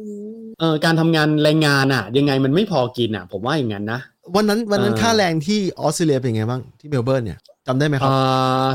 [0.60, 4.00] เออการทำงานแรงงานอะ ยังไงมันไม่พอกินอะ ผมว่าอย่างนั้นนะ
[4.34, 8.70] วันนั้นวันนั้นเออค่าแรงที่ออสเตรเลียเป็นไงบ้างที่เมลเบิร์นเนี่ยจำได้ไหมครับอ่า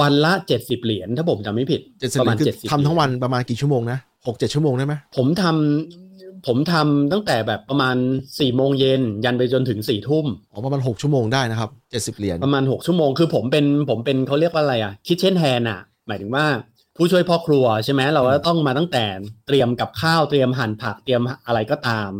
[0.00, 6.01] วันละเจ็ดสิบเหรียญถ้าผมจำไม่ผิดเจ็ดสิบประมาณคือเจ็ดสิบทำทั้งวันประมาณกี่ชั่วโมงนะหกเจ็ดชั่วโมงได้ไหมผมทำ
[6.46, 7.96] ผมทำตั้งแต่แบบประมาณ
[8.38, 16.46] สี่โมงเย็นยันไปจนถึงสี่ทุ่มอ๋อประมาณหกชั่วโมงได้นะครับเจ็ดสิบเหรียญประมาณหกชั่วโมงคือผมเป็นผมเป็นเขาเรียกว่าอะไรอะคิ t เช่นแ n นอะหมายถึงว่า
[16.96, 19.04] ผู้ช่วยพ่อครัวใช่ไหมเราก็ต้องมาตั้งแต่
[19.46, 22.10] เตรียมกับข้าวเตรียมหั่นผักเตรียมอะไรก็ตาม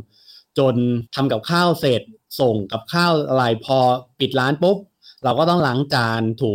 [0.59, 0.75] จน
[1.15, 2.03] ทำกับข้าวเสร็จ
[2.41, 3.79] ส่งกับข้าวอะไรพอ
[4.21, 4.79] ปิดร้านปุ๊บ
[5.25, 6.53] เราก็ต้องล้างจานถู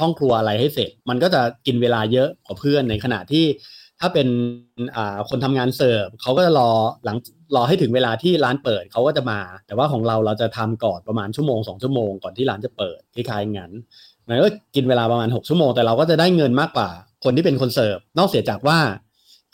[0.00, 3.44] ห้องครัวอะไรให้เสร็จ มันก็จะกินเวลาเยอะกว่าเพื่อนในขณะที่
[4.00, 4.28] ถ้าเป็น
[4.96, 6.70] อ่าคนทำงานเสิร์ฟเขาก็จะรอ
[7.04, 7.16] หลัง
[7.56, 13.72] รอให้ถึงเวลาที่ร้านเปิดเขาก็จะมา แต่ว่าของเราเราจะทำก่อนประมาณชั่วโมงสองชั่วโมงก่อนที่ร้านจะเปิดคล้ายๆงั้น
[14.28, 16.90] มันก็กินเวลาประมาณ 6 ชั่วโมงแต่เราก็จะได้เงินมากกว่า
[17.24, 18.78] คนที่เป็นคนเสิร์ฟนอกเสียจากว่า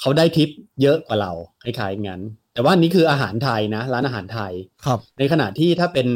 [0.00, 0.48] เขาได้ทิป
[0.82, 1.32] เยอะกว่าเรา
[1.64, 2.20] คล้ายๆงั้น
[2.54, 4.52] แต่ว่านี่คืออาหารไทยนะ ร้านอาหารไทย
[4.84, 6.08] ครับ ในขณะที่ถ้าเป็น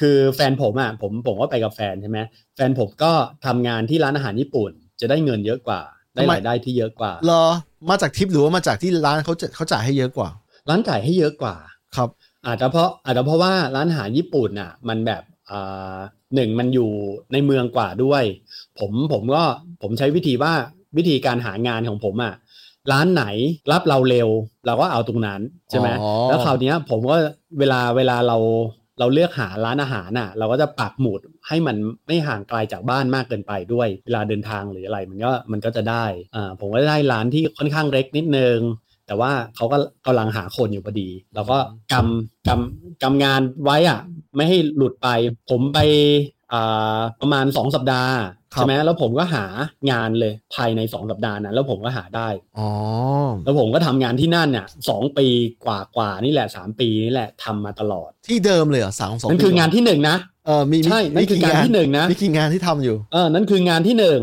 [0.00, 2.18] คือแฟนผมอะผมผมก็ไปกับแฟนใช่ไหม
[2.56, 3.12] แฟนผมก็
[3.46, 5.80] ทำงานที่ร้านอาหารญี่ปุ่น จะได้เงินเยอะกว่า
[6.16, 7.42] ได้ทำไมรายได้ที่เยอะกว่ารอ
[7.90, 10.28] มาจากทิปหรือว่ามาจากที่ร้านเขาจะเขาจ่ายให้เยอะกว่า
[10.68, 11.54] ร้านจ่ายให้เยอะกว่า
[11.96, 12.08] ครับ
[12.46, 15.96] อาจจะเพราะอาจจะเพราะว่าร้านอาหารญี่ปุ่นอะ มันแบบอ่า
[16.34, 16.90] หนึ่งมันอยู่
[17.32, 18.22] ในเมืองกว่าด้วย
[18.78, 19.42] ผมผมก็
[19.82, 20.52] ผมใช้วิธีว่า
[20.96, 22.34] วิธีการหางานของผมอะ
[22.92, 23.24] ร้านไหน
[23.72, 24.28] รับเราเร็ว
[24.66, 27.16] เราก็เอาตรงนั้นใช่ไหมอ๋อแล้วคราวเนี้ยผมก็
[27.58, 28.36] เวลาเวลาเรา
[28.98, 36.04] เราเลือกหาร้านอาหารน่ะ เราก็จะปักหมุดให้มันไม่ห่างไกลจากบ้านมากเกินไปด้วย เวลาเดินทางหรืออะไรมันก็มันก็จะได้
[36.34, 38.58] อ่าผมก็ได้ร้านที่ค่อนข้างเล็กนิดนึง
[39.06, 41.58] แต่ว่าเขาก็กำลังหาคนอยู่พอดี เราก็
[41.92, 44.00] กำกำกำงานไว้อะ
[44.36, 45.08] ไม่ให้หลุดไป
[45.50, 45.78] ผมไป
[46.52, 48.14] อ่าประมาณสองสัปดาห์
[48.52, 49.44] ใช่ไหมแล้วผมก็หา
[49.90, 52.28] งานเลยภายในสองสัปดาห์นั้นแล้วผมก็หาได้
[52.58, 52.70] อ๋อ
[53.44, 55.26] แล้วผมก็ทำงานที่นั่นเนี่ยสองปี
[55.64, 64.20] กว่ากว่าๆนี่แหละสามปีนี่แหละทำมาตลอด ที่เดิมเลยเหรอสามสองนั่นคืองานที่หนึ่งนะเออมีมีใช่นั่นคืองานที่หนึ่งนะมีกี่งานที่ทำอยู่เออนั่นคืองานที่หนึ่ง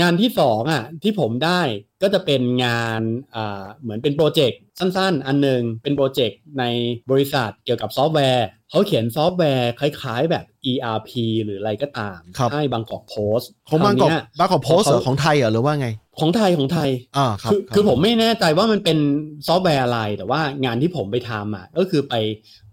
[0.00, 1.60] งานที่สองอะที่ผมได้
[2.02, 3.00] ก็จะเป็นงาน
[3.34, 6.64] อ่าเหมือนเป็นโปรเจกต์สั้น ๆ อันหนึ่งเป็นโปรเจกต์ใน
[7.10, 11.10] บริษัทเกี่ยวกับซอฟต์แวร์ เขาเขียนซอฟต์แวร์คล้ายๆแบบ ERP
[11.44, 15.88] หรืออะไรก็ตามครับให้ Bangkok Post ของบางกอกครวเนี้ย Bangkok Post เหรอเขาของไทยเหรอหรือว่าไง
[16.20, 18.98] ของไทยของไทยอ่าครับคือรับคือผมไม่แน่ใจว่ามันเป็น
[19.46, 22.14] ซอฟต์แวร์อะไร แต่ว่างานที่ผมไปทำอะก็คือไป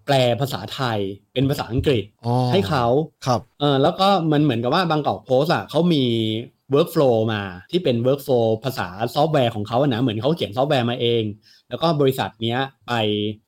[0.06, 1.00] แปลภาษาไทย
[1.34, 2.86] เป็นภาษาอังกฤษอ๋อให้เขา
[3.26, 6.04] ครับเออแล้วก็มันเหมือนกับว่า Bangkok Post อะเขามี
[6.74, 11.24] workflow มาที่เป็น workflow ภาษาซอฟต์แวร์ของเขาอะนะเหมือนเขาเขียนซอฟต์แวร์มาเอง
[11.74, 12.94] แล้วก็บริษัทเนี้ยไป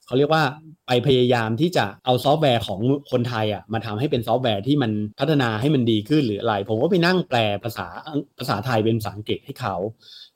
[0.06, 0.44] เขาเรียกว่า
[0.88, 2.80] ไปพยายามที่จะเอาซอฟต์แวร์ของ
[3.12, 7.88] คนไทยอะมาทำให้เป็นซอฟต์แวร์ที่มันพัฒนาให้มันดีขึ้นหรืออะไร ผมก็ไปนั่งแปลภาษา
[8.40, 9.76] ภาษาไทยเป็นภาษาอังกฤษให้เขา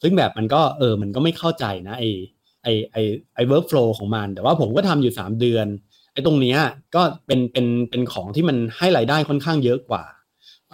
[0.02, 2.04] ซึ่งแบบมันก็เออมันก็ไม่เข้าใจนะไอ
[2.64, 2.98] ไอไอ
[3.36, 5.68] ไอ workflow ของมัน แต่ว่าผมก็ทำอยู่ 3 เดือน
[6.14, 6.60] ไอตรงเนี้ย
[6.96, 10.04] ก็เป็นเป็นเป็นของที่มันให้รายได้ค่อนข้างเยอะกว่า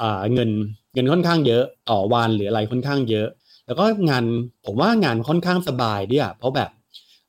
[0.01, 0.49] อ่าเงิน
[0.93, 3.27] เงินค่อนข้างเยอะต่อวันหรืออะไรค่อนข้างเยอะ
[3.67, 4.23] แล้วก็งาน
[4.65, 6.69] ผมว่างานค่อนข้างสบายด้วยอะเพราะแบบ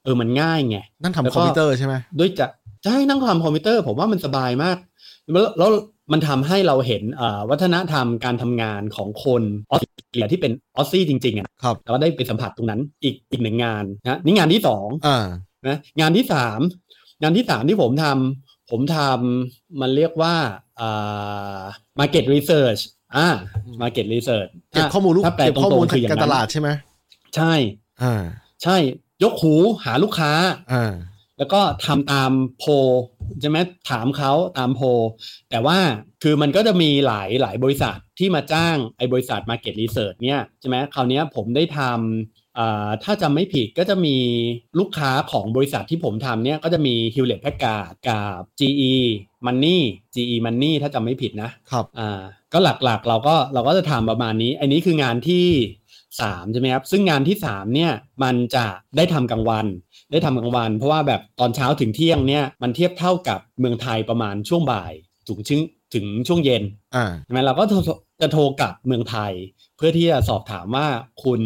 [0.06, 2.46] เออมันง่ายไงนั่งแล้วทำก็คอมพิวเตอร์ใช่ไหมด้วยจะ
[2.84, 4.76] จะให้นั่งทำคอมพิวเตอร์ ผมว่ามันสบายมาก
[5.32, 5.70] แล้วแล้ว
[6.12, 15.26] มันทำให้เราเห็นอ่าวัฒนธรรมการทำงานของคนออสเตรเลียที่เป็น Aussie จริงๆอะครับแล้วก็ได้ไปสัมผัสตรงนั้นอีกอีกหนึ่งงานนะนี่งานที่สองอ่า
[15.68, 16.60] นะงานที่สาม
[17.22, 20.34] งานที่สามที่ผมทำผมทำมันเรียกว่า
[20.80, 21.62] อ่า
[21.98, 22.80] market research
[23.16, 23.28] อ่า
[23.82, 26.68] market research เก็บข้อมูลลูกถ้าแปลเก็บตรข้อมูลงๆคืออย่างการนั้ตนลาดใช่ไหม
[27.36, 27.52] ใช่
[28.02, 28.14] อ่า
[28.62, 28.76] ใช่
[29.22, 30.32] ยกหูหาลูกค้า
[30.72, 30.94] อ่า
[31.38, 32.70] แล้วก็ทำตามโพล
[33.40, 33.58] ใช่ไหม
[33.90, 34.86] ถามเขาตามโพล
[35.50, 35.78] แต่ว่า
[36.22, 44.16] คือมันก็จะมีหลายหลายบริษัทที่มาจ้างไอ้บริษัท Market Research เนี่ยใช่ไหมคราวเนี้ยผมได้ทำอ่าถ้าจำไม่ผิดก็จะมี
[44.78, 48.94] ลูกค้าของบริษัทที่ผมทำเนี่ยก็จะมี Hewlett Packard กับ GE
[49.46, 49.78] Money
[50.14, 52.20] GE Money ถ้าจำไม่ผิดนะครับอ่า
[52.52, 55.46] ก็หลักๆ เราก็เราก็จะทำประมาณนี้ อันนี้คืองานที่
[56.20, 59.66] สามใช่ไหมครับซึ่งงานที่สามเนี่ยมันจะได้ทำกลางวัน
[60.12, 64.92] ได้ทำกลางวัน เพราะว่าแบบตอนเช้าถึงเที่ยงเนี่ยมันเทียบเท่ากับเมืองไทยประมาณช่วงบ่าย
[65.28, 65.60] ถึงถึง
[65.94, 66.62] ถึงช่วงเย็น
[66.96, 67.78] อ่าใช่ไหมเราก็โทร
[68.20, 69.32] จะโทรกลับเมืองไทย
[69.76, 70.86] เพื่อที่จะสอบถามว่า
[71.24, 71.40] คุณ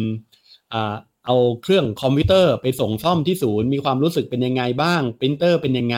[0.73, 5.97] อ่าเอาเครื่องคอมพิวเตอร์ไปส่งซ่อมที่ศูนย์มีความรู้สึกเป็นยังไงบ้างปรินเตอร์เป็นยังไง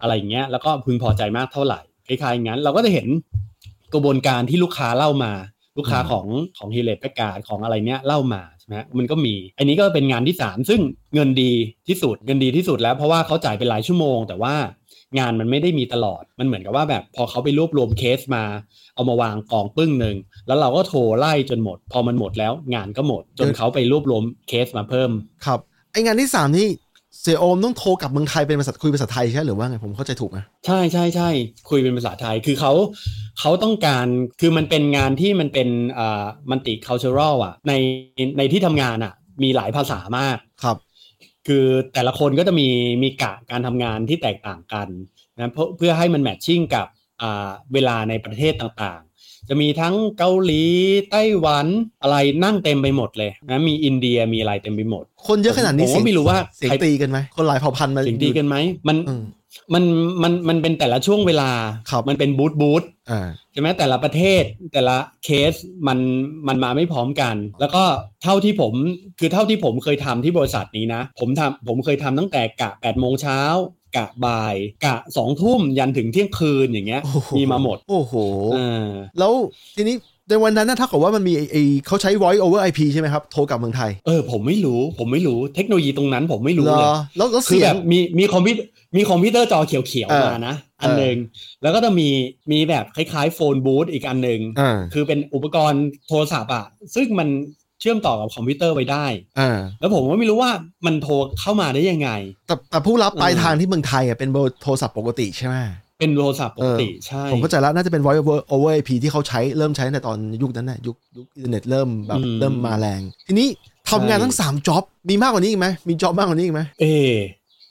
[0.00, 3.08] อะไรอย่างเงี้ยแล้วก็พึงพอใจมากเท่าไหร่คล้ายๆงั้น เราก็จะเห็น
[3.94, 5.32] กระบวนการที่ลูกค้าเล่ามา
[5.78, 6.26] ลูกค้าอืมของ
[6.58, 10.80] ของฮิเลตประกาศของอะไรเนี้ยเล่ามาใช่ไหมมันก็มี อันนี้ก็เป็นงานที่สามซึ่ง
[11.14, 11.52] เงินดี
[11.88, 14.54] ที่สุดเงินดีที่สุดแล้วเพราะว่าเขาจ่ายเป็นรายชั่วโมง แต่ว่า
[15.18, 18.44] งานมันไม่ได้มีตลอด มันเหมือนกับว่าแบบพอเขาไปรวบรวมเคสมา
[18.94, 25.10] เอามาวางกองปึ้งหนึ่ง แล้วเราก็โทรไล่จนหมด พอมันหมดแล้วงานก็หมด จนเขาไปรวบรวมเคสมาเพิ่ม
[25.46, 25.60] ครับ
[25.92, 26.68] ไองานที่สามนี่
[27.20, 31.28] เซโอมต้องโทรกลับเมืองไทยเป็นภาษาคุยภาษาไทยใช่หรือว่าไงผมเข้าใจถูกไหมใช่ใช่ใช่
[31.70, 32.72] คุยเป็นภาษาไทยคือเขา
[33.38, 34.06] เขาต้องการ
[34.40, 35.68] คือมันเป็นงานที่มันเป็น
[35.98, 37.72] อ่ามันติ cultural อะใน
[38.38, 40.76] ในที่ทำงานอะ มีหลายภาษามากครับ
[41.46, 42.68] คือแต่ละคนก็จะมี
[43.02, 44.88] มีกะการทำงานที่แตกต่างกัน
[45.36, 46.86] นะเพื่อเพื่อให้มันแมทชิ่งกับ
[47.22, 50.64] อ่าเวลาในประเทศต่างๆ จะมีทั้งเกาหลี
[51.10, 51.66] ไต้หวัน
[52.02, 58.56] อะไรนั่งเต็มไปหมดเลยนะมีอินเดียมีอะไรเต็มไปหมด คนเยอะขนาดนี้ผมเสียงก็ไม่รู้ว่าเสียงใครตีกันไหมคนหลายเผ่าพันธุ์มา เสียงดีกันไหม
[58.88, 59.22] มันอืม
[59.74, 59.84] มัน
[60.22, 61.50] มันมันเป็นแต่ละช่วงเวลา
[61.90, 65.52] ครับมันเป็นบูธบูธอ่าใช่ไหมแต่ละประเทศแต่ละเคส
[65.88, 65.98] มัน
[66.48, 67.84] มันมาไม่พร้อมกัน แล้วก็
[68.22, 68.74] เท่าที่ผม
[69.18, 73.40] คือเท่าที่ผมเคยทำที่บริษัทนี้นะ ผมทำผมเคยทำตั้งแต่กะ8ปดโมงเช้า
[73.96, 78.14] กะบ่ายกะสองทุ่มยันถึงเที่ยงคืนอย่างเงี้ยโอ้โหมีมาหมด โอ้โห
[78.52, 78.86] เออ
[79.18, 79.32] แล้ว
[79.76, 79.96] ทีนี้
[80.32, 88.54] ในวันนั้นนะถ้าเกิดว่ามันมีไอ้ไอ้เขาใช้ voice over IP ใช่ไหมครับ โทรกลับเมืองไทย เออ ผมไม่รู้ ผมไม่รู้ เทคโนโลยีตรงนั้นผมไม่รู้เหรเลยอแล้วแล้วคือเสียแบงบมีมีคอมพิว
[88.96, 91.16] มีคอมพิวเตอร์จอเขียวเออๆมานะ อันหนึ่ง
[91.62, 92.08] แล้วก็จะมี
[92.52, 96.64] มีแบบคล้ายๆโฟนบูธอีกอันหนึ่งอ่าคือเป็นอุปกรณ์โทรศัพท์อะ
[96.94, 97.28] ซึ่งมัน
[97.80, 99.06] เชื่อมต่อกับคอมพิวเตอร์ไว้ได้
[99.40, 100.50] อ่าแล้วผมก็ไม่รู้ว่า
[100.86, 102.10] มันโทรเข้ามาได้ยังไง
[102.46, 105.56] แต่แต่ผู้รับปลายเออทางที่เมืองไทยอะเป็นเบอร์โทรศัพท์ปกติใช่ไหม
[106.02, 113.48] เป็นโทรศัพท์ปกติใช่ ผมเข้าใจแล้วน่าจะเป็น voice over over IP ที่เขาใช้เริ่มใช้ในตอนยุคนั้นน่ะยุคยุคอินเทอร์เน็ตเริ่มแบบอืมเริ่มมาแรง ทีนี้
[113.90, 117.12] ทำงานใช่ทั้งสาม jobมีมากกว่านี้อีกไหมมี job มากกว่านี้อีกไหมเออ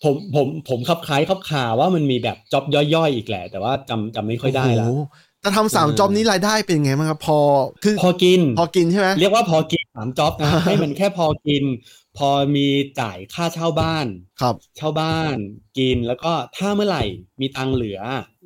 [0.03, 5.01] ผมผมผมคลับคล้ายคลับคลาว่ามันมีแบบ job ย่อยๆอีกแหละ แต่ว่าจำจำไม่ค่อยได้ละโอ้โห
[5.41, 7.39] แต่ทำสามเออ job นี้รายได้เป็นไงบ้างครับพอ
[7.83, 11.63] คือพอกิน พอกินใช่ไหมเรียกว่าพอกินสาม job นะให้มันแค่พอกิน
[12.17, 12.67] พอมี
[12.99, 14.07] จ่ายค่าเช่าบ้าน
[14.41, 15.35] ครับ เช่าบ้าน
[15.77, 17.03] กินแล้วก็ถ้าเมื่อไหร่
[17.41, 17.99] มีตังค์เหลือ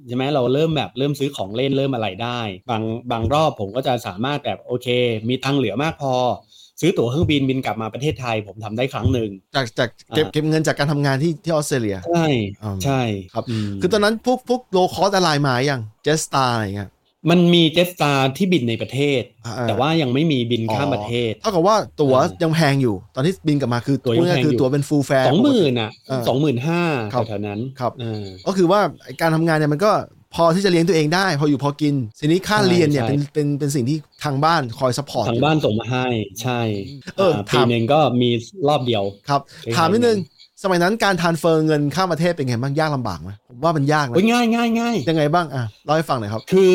[0.07, 4.87] ใช่ไหมเราเริ่มแบบเริ่มซื้อของเล่นเริ่มอะไรได้ บางบางรอบผมก็จะสามารถแบบโอเค
[5.29, 6.13] มีตังค์เหลือมากพอ
[6.81, 12.25] ซื้อตั๋วเครื่องบินบินกลับมาประเทศไทย ผมทำได้ครั้งหนึ่งจากจากเก็บอ่าเก็บเงินจากการทำงานที่ที่ออสเตรเลียใช่
[12.63, 13.01] อืมใช่
[13.33, 16.89] ครับมคือตอนนั้นพวกพวกโลคอสอะไรมาอย่างเจสตาอะไรอย่างเงี้ย
[17.29, 26.81] มันมีเจสตาที่บินในประเทศอ่าแต่ว่ายังไม่มีบินข้ามอ๋อประเทศเท่ากับว่าตั๋วอ่ายังยังแพงอยู่ ตอนที่บินกลับมาคือตั๋วยังพูดง่าแพงคืออยู่ตั๋วเป็น full fare สองหมื่นอะเออสองหมื่นห้า
[27.13, 28.79] ครับแถวๆนั้นครับเออก็คือว่า
[29.21, 29.91] การทำงานเนี่ยมันก็
[30.35, 36.05] พอที่จะเลี้ยงตัวเองได้พออยู่พอกินทีนี้ค่าใช่เรียนเนี่ยใช่เป็นเป็นเป็นสิ่งที่ทางบ้านคอย support ทางบ้านส่งมาให้
[36.41, 36.59] ใช่
[37.17, 38.29] เอออ่าถามปีหนึ่งก็มี
[38.67, 40.33] รอบเดียวครับคล้ายๆถามนิดนึงกัน
[40.63, 46.73] สมัยนั้นการ transfer เงินข้ามประเทศเป็นไงบ้างยากลำบากไหมผมว่ามันยากนะโอ้ยง่ายง่ายง่ายยังไงบ้างอะเล่าให้ฟังหน่อยครับ คือ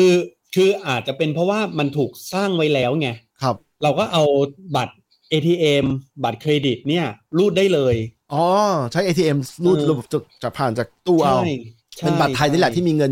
[0.55, 3.09] คืออาจจะเป็นเพราะว่ามันถูกสร้างไว้แล้วไง
[3.41, 4.23] ครับ เราก็เอา
[4.75, 4.95] บัตร
[5.31, 5.85] ATM
[6.23, 7.05] บัตรเครดิตเนี่ย
[7.37, 7.95] รูดได้เลย
[8.33, 8.45] อ๋อ
[8.91, 10.05] ใช้ ATM รูดเออระบบ
[10.43, 11.53] จะผ่านจากตู้เอาใช่ใช่
[11.99, 13.11] เป็นบัตรไทยนี่แหละที่มีเงิน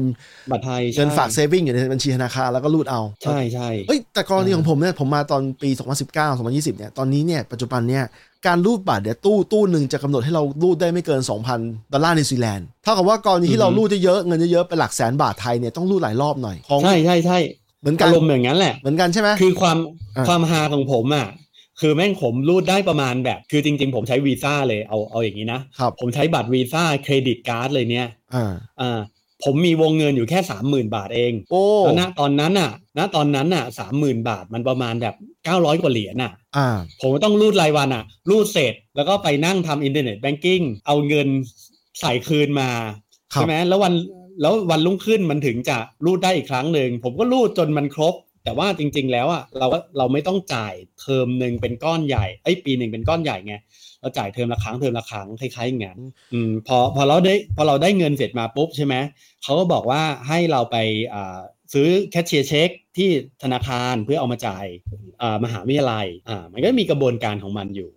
[0.51, 8.03] บัตรไทยเงินใช่ฝากเซฟิงอยู่ในบัญชีธนาคารแล้วก็รูดเอา ใช่ใช่เอ้ยแต่กรณีอ่าของผมเนี่ยผมมาตอนปี 2019 2020 เนี่ยตอนนี้เนี่ยปัจจุบันเนี่ย
[8.47, 11.21] การรูดบัตรเนี่ยตู้ตู้หนึ่งจะกำหนดให้เรารูดได้ไม่เกิน
[11.55, 17.37] 2,000 ดอลลาร์นิวซีแลนด์เท่ากับว่ากรณีที่เรารูดเยอะๆเงินเยอะๆเป็นหลักแสนบาทไทยเนี่ยต้องรูดหลายรอบหน่อยของใช่ใช่ใช่
[17.81, 19.77] เหมือนกันอารมณ์อย่างนั้นแหละเหมือนกันใช่ไหมคือความ
[20.17, 21.27] อ่าความฮาของผมอะ
[21.81, 28.99] คือแม่งผมรูดได้ประมาณแบบ คือจริง ๆ ผมใช้วีซ่าเลยเอาเอาอย่างนี้นะครับผมใช้บัตร Visa credit card เลยเนี่ย อ่าอ่า
[29.43, 35.15] ผมมีวงเงินอยู่แค่สามหมื่นบาทเองโอ้แล้วณตอนนั้นน่ะณตอนนั้นน่ะสามหมื่นบาทมันประมาณแบบ
[35.45, 36.69] เก้าร้อยกว่าเหรียญน่ะอ่า
[37.01, 41.27] ผมก็ต้องรูดรายวันอะ รูดเสร็จแล้วก็ไปนั่งทำ internet banking เอาเงิน
[42.01, 42.69] ใส่คืนมา
[43.33, 43.93] ครับใช่ไหมแล้ววัน
[44.41, 53.55] แล้ววันรุ่งขึ้นมันถึงจะรูดได้อีกครั้งหนึ่งผมก็รูดจนมันครบ แต่ว่าจริง ๆ แล้วอะเราก็เราไม่ต้องจ่ายเทอมหนึ่งเป็นก้อนใหญ่ไอ้ยปีหนึ่งเป็นก้อนใหญ่ไง
[54.01, 55.99] เราจ่ายเทอมละครั้งเทอมละครั้งคล้ายๆอย่างนั้น
[56.33, 58.95] อืมพอพอเราได้พอเราได้เงินเสร็จมาปุ๊บใช่ไหม
[59.43, 60.77] เขาก็บอกว่าให้เราไป
[61.13, 61.39] อ่า
[61.73, 63.09] ซื้อแคชเชียร์เช็คที่
[63.43, 64.65] ธนาคารเพื่อเอามาจ่าย
[65.21, 67.89] อ่ามหาวิทยาลัยอ่ามันก็มีกระบวนการของมันอยู่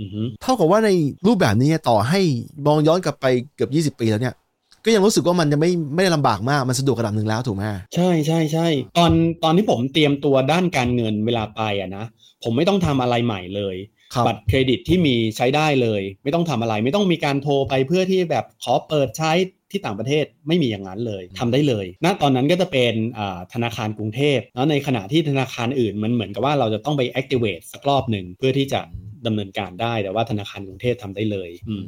[0.00, 0.90] อือฮึเท่ากับว่าใน
[1.26, 2.20] รูปแบบนี้ต่อให้
[2.66, 4.34] มองย้อนกลับไปเกือบ 20 ปีแล้วเนี่ย
[4.84, 7.62] ก็ยังรู้สึกว่ามันจะไม่ไม่ได้ลำบากมาก มันสะดวกระดับหนึ่งแล้วถูกไหม
[7.94, 8.66] ใช่ใช่ใช่
[8.98, 9.12] ตอน
[9.44, 12.04] ตอนที่ผมเตรียมตัวด้านการเงินเวลาไปอะนะ
[12.44, 19.32] ผมไม่ต้องทำอะไรใหม่เลยครั บบัตรเครดิตที่มีใช้ได้เลย ไม่ต้องทำอะไร ไม่ต้องมีการโทรไปเพื่อที่แบบขอเปิดใช้
[19.70, 28.80] ที่ต่างประเทศไม่มีอย่างนั้นเลยทำได้เลยณตอนนั้นก็จะเป็นอ่าธนาคารกรุงเทพแล้วในขณะที่ธนาคารอื่นมันเหมือนกับว่าเราจะต้องไป activate สักรอบหนึ่งเพื่อที่จะ
[29.26, 31.82] ดำเนินการได้แต่ว่าธนาคารกรุงเทพทำได้เลยอืม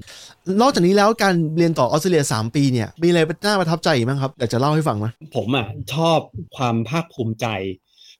[0.60, 5.06] นอกจากนี้แล้วการเรียนต่อออสเตรเลีย 3 ปีเนี่ยมีอะไรน่าประทับใจอีกบ้างครับอยากจะเล่าให้ฟังไหม
[5.36, 6.18] ผมอะชอบ
[6.56, 7.46] ความภาคภูมิใจ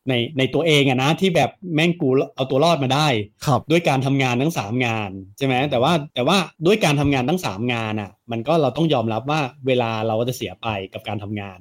[0.08, 3.08] ในในตัวเองอะนะที่แบบแม่งกูเอาตัวรอดมาได้
[3.46, 11.58] ครับด้วยการทำงานทั้งสามงานใช่ไหมแต่ว่าแต่ว่าด้วยการทำงานทั้งสามงานอะมันก็เราต้องยอมรับว่าเวลาเราก็จะเสียไปกับการทำงาน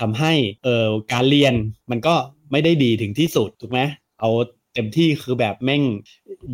[0.00, 0.32] ทำให้
[0.64, 1.54] เอ่อการเรียน
[1.90, 2.14] มันก็
[2.52, 3.80] ไม่ได้ดีถึงที่สุดถูกไหม
[4.20, 4.30] เอา
[4.74, 5.82] เต็มที่คือแบบแม่ง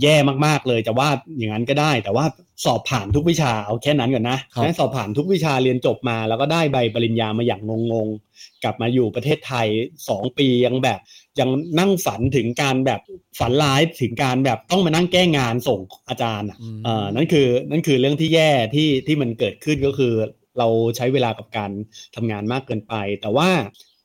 [0.02, 2.24] แย่มากๆเลยจะว่าอย่างนั้นก็ได้ แต่ว่า
[2.64, 7.60] สอบผ่านทุกวิชาเอาแค่นั้นก่อนนะครับนะสอบผ่านทุกวิชาเรียนจบมา แล้วก็ได้ใบปริญญามาอย่าง
[7.92, 9.66] งงๆ กลับมาอยู่ประเทศไทย
[10.08, 11.00] สองปียังแบบ
[11.40, 13.00] ยังนั่งฝันถึงการแบบ
[13.38, 20.14] ฝันร้ายถึงการแบบต้องมานั่งแก้งานส่งอาจารย์อะอืมเอ่านั่นคือนั่นคือเรื่องที่แย่ที่ที่มันเกิดขึ้นก็คือ
[20.58, 21.70] เราใช้เวลากับการ
[22.16, 23.48] ทำงานมากเกินไป แต่ว่า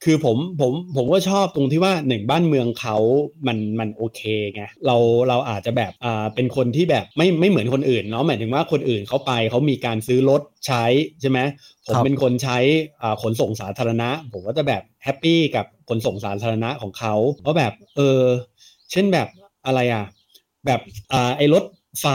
[0.06, 2.98] คือผมผมผมก็ชอบตรงที่ว่าหนึ่งบ้านเมืองเขา
[3.48, 4.22] มันมันโอเค
[4.54, 4.96] ไงเรา
[5.30, 10.84] เราอาจจะแบบอ่าเป็นคนที่แบบไม่ไม่เหมือนคนอื่นเนาะหมายถึงว่าคนอื่นเขาไปเขามีการซื้อรถใช้
[11.22, 11.40] ใช่ไหม
[11.88, 12.58] ผมครับเป็นคนใช้
[13.02, 18.22] อ่าขนส่งสาธารณะ ผมก็จะแบบแฮปปี้กับขนส่งสาธารณะของเขาเพราะแบบเออ
[18.92, 19.28] เช่นแบบ
[19.66, 20.06] อะไรอะ
[20.66, 20.82] แบบ
[21.14, 21.64] อ่าไอ้รถ
[22.00, 22.08] ไฟ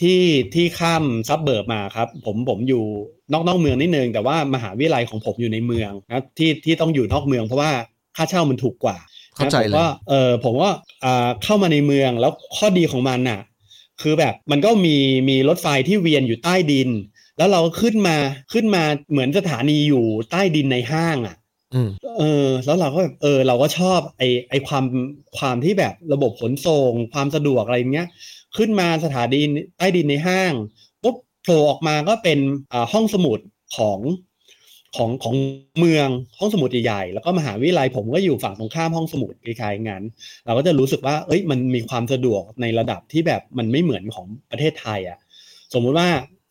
[0.00, 0.20] ที่
[0.54, 2.84] ที่ข้ามซับเบิร์บมาครับ ผมผมอยู่
[3.32, 7.72] นอกนอกเมืองนิดนึงแต่ว่ามหาวิทยาลัยของผมอยู่ในเมืองนะที่ที่ต้องอยู่นอกเมืองเพราะว่า
[8.16, 8.96] ค่าเช่ามันถูกกว่า
[9.36, 10.70] เข้าใจนะผมเลยก็เออผมก็
[11.04, 13.40] อ่าเข้ามาในเมืองแล้วข้อดีของมันน่ะ
[14.02, 14.96] คือแบบมันก็มี
[15.28, 16.88] มีรถไฟที่เวียนอยู่ใต้ดิน
[17.38, 18.16] แล้วเราขึ้นมา
[18.52, 21.36] ขึ้นมาเหมือนสถานีอยู่ใต้ดินในห้างอะ
[21.74, 24.84] อืมเออ แล้วเราก็แบบเออ เราก็ชอบไอไอความ
[25.38, 28.08] ความที่แบบระบบขนส่งความสะดวกอะไรเงี้ย
[28.56, 29.40] ขึ้นมาสถานี
[29.78, 30.52] ใต้ดินในห้าง
[31.02, 32.38] ปุ๊บโผล่ออกมาก็เป็น
[32.72, 33.38] อ่าห้องสมุด
[33.76, 33.98] ของ
[34.96, 35.34] ของของ
[35.78, 40.02] เมืองห้องสมุดใหญ่ๆแล้วก็มหาวิทยาลัยผมก็อยู่ฝั่งตรงข้ามห้องสมุดคล้ายๆงั้น
[40.46, 45.18] เราก็จะรู้สึกว่าเอ้ยมันมีความสะดวกในระดับที่แบบมันไม่เหมือนของประเทศไทยอะ
[45.74, 46.08] สมมุติว่า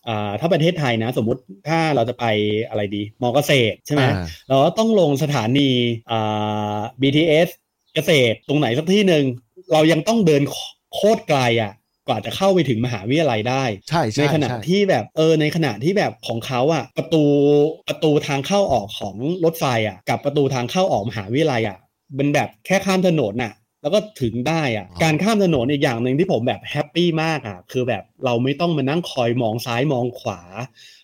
[0.07, 2.25] อ่าถ้าประเทศไทยนะ สมมุติถ้าเราจะไป
[2.69, 5.69] อะไรดีมอเกษตรใช่ไหมอ่าเราก็ต้องลงสถานี
[6.11, 7.49] อ่า BTS
[7.95, 9.25] เกษตรตรงไหนสักที่หนึ่ง
[9.73, 10.43] เรายังต้องเดิน
[10.93, 11.73] โคตรไกลอะ
[12.07, 17.23] กว่าจะเข้าไปถึงมหาวิทยาลัยได้ ใช่ในใช่ขณะใช่ที่แบบเออในขณะที่แบบของเขาอะประตู
[17.89, 21.77] ประตูทางเข้าออกของรถไฟอะกับประตูทางเข้าออกมหาวิทยาลัยอะ
[22.15, 30.41] เป็นแบบแค่ข้ามถนนน่ะแล้วก็ถึงได้อะการข้ามถนนอีกอย่างหนึ่งที่ผมแบบแฮปปี้มากอะคือแบบเราไม่ต้องมานั่งคอยมองซ้ายมองขวา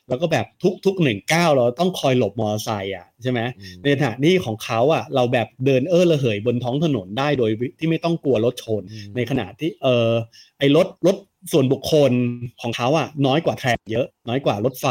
[0.09, 10.09] แล้วก็แบบทุกทุกหนึ่งก้าวเราต้องคอยหลบมอเตอร์ไซค์อะใช่ไหมอืมในขณะที่ของเขาอะเราแบบเดินเออระเหยบนท้องถนนได้โดยที่ไม่ต้องกลัวรถชนอืมในขณะที่เออ
[10.59, 11.15] ไอรถรถ
[11.51, 12.11] ส่วนบุคคล
[12.61, 14.87] ของเขาอะน้อยกว่าแทรกเยอะ น้อยกว่ารถไฟ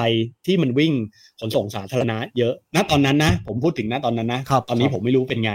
[0.46, 0.92] ที่มันวิ่ง
[1.40, 5.52] ขนส่งสาธารณะเยอะณตอนนั้นนะผมพูดถึงณตอนนั้นนะครับตอนนี้ครับผมไม่รู้เป็นไง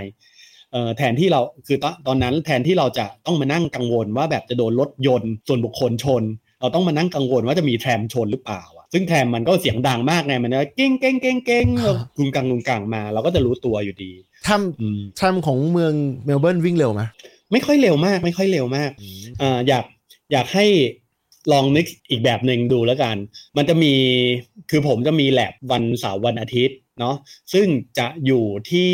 [0.72, 6.24] เอ่อแทนที่เราคือตอนตอนนั้นแทนที่เราจะต้องมานั่งกังวลว่าแบบจะโดนรถยนต์ส่วนบุคคลชน
[6.62, 14.12] เราต้องมานั่งกังวลว่าจะมีแทรมชนหรือเปล่าอะ ซึ่งแทรมมันก็เสียงดังมากไงมันจะเก้งเก้งเก้งเก้งแล้วกุงกังกุงกังมา เราก็จะรู้ตัวอยู่ดี
[14.48, 14.50] ท
[14.82, 15.94] อืมำทำของเมือง
[16.26, 17.02] เมลเบิร์นวิ่งเร็วไหม
[17.52, 18.92] ไม่ค่อยเร็วมาก ไม่ค่อยเร็วมาก
[19.42, 19.86] อ่าอยาก
[20.32, 20.66] อยากให้
[21.52, 23.16] ลองนึกอีกแบบหนึ่งดูแล้วกัน
[23.58, 23.94] มันจะมี
[24.70, 27.16] คือผมจะมีแลบวันเสาร์วันอาทิตย์เนาะ
[27.54, 27.68] ซึ่ง
[28.00, 28.92] จะอยู่ที่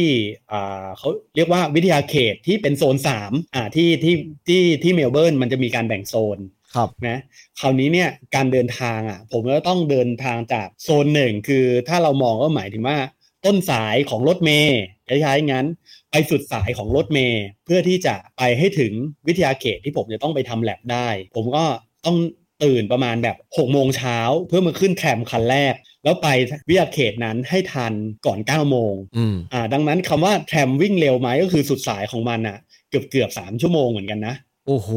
[0.52, 4.16] อ่าเขาเรียกว่าวิทยาเขตที่เป็นโซนสามอ่าที่ที่
[4.48, 6.38] ที่ที่เมลเบิร์นมันจะมีการแบ่งโซน
[6.76, 7.20] ครับนะ
[7.60, 12.98] คราวนี้เนี่ยการเดินทางอะ ผมก็ต้องเดินทางจากโซนหนึ่งคือถ้าเรามองก็หมายถึงว่า
[13.46, 15.66] ต้นสายของรถเมย์คล้ายๆงั้น
[16.12, 18.92] ไปสุดสายของรถเมย์เพื่อที่จะไปให้ถึง
[19.28, 21.66] วิทยาเขตที่ผมจะต้องไปทำแลบได้ ผมก็
[22.06, 22.18] ต้อง
[22.64, 26.28] ตื่นประมาณแบบหกโมงเช้าเพื่อมาขึ้นแทรมคันแรก แล้วไป
[26.70, 27.94] วิทยาเขตนั้นให้ทัน
[28.26, 32.58] ก่อน9ก้าโมงอืมอ่า ดังนั้นคำว่าแทรมวิ่งเร็วไหมก็คือสุดสายของมันอะ
[32.90, 34.36] เกือบเกือบสามชั่วโมงเหมือนกันนะ
[34.68, 34.90] โอ้โห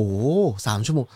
[0.66, 1.06] สามชั่วโมง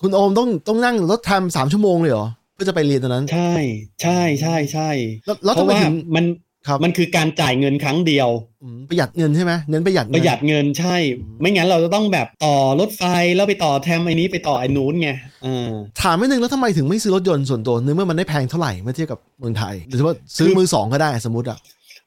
[0.00, 3.54] คุณโอมต้องต้องนั่งรถทำสามชั่วโมงเลยเหรอเพื่อจะไปเรียนตอนนั้น ใช่
[4.02, 4.90] ใช่ใช่ใช่
[5.26, 6.24] แล้วแล้วเพทำราะไมว่าถึงมัน
[6.68, 8.28] ครับมันคือการจ่ายเงินครั้งเดียว
[8.62, 10.96] อืมประหยัดเงินใช่ไหมเน้นประหยัดปเงินระหยัดเงินใช่
[11.40, 13.02] ไม่งั้นเราจะต้องแบบต่อรถไฟ
[13.36, 15.10] แล้วไปต่อแทมไอ้นี้ไปต่อไอ้นู้นไง
[15.42, 15.70] เออ
[16.02, 21.58] ถามไม่นึงแล้วทำไมถึงไม่ซื้อรถยนต์ส่วนตัวเนื่องเมื่อมันได้แพงเท่าไหร่เมื่อเทียบกับเมืองไทยหรือว่าซื้อคือมือสองก็ได้สมมติอะ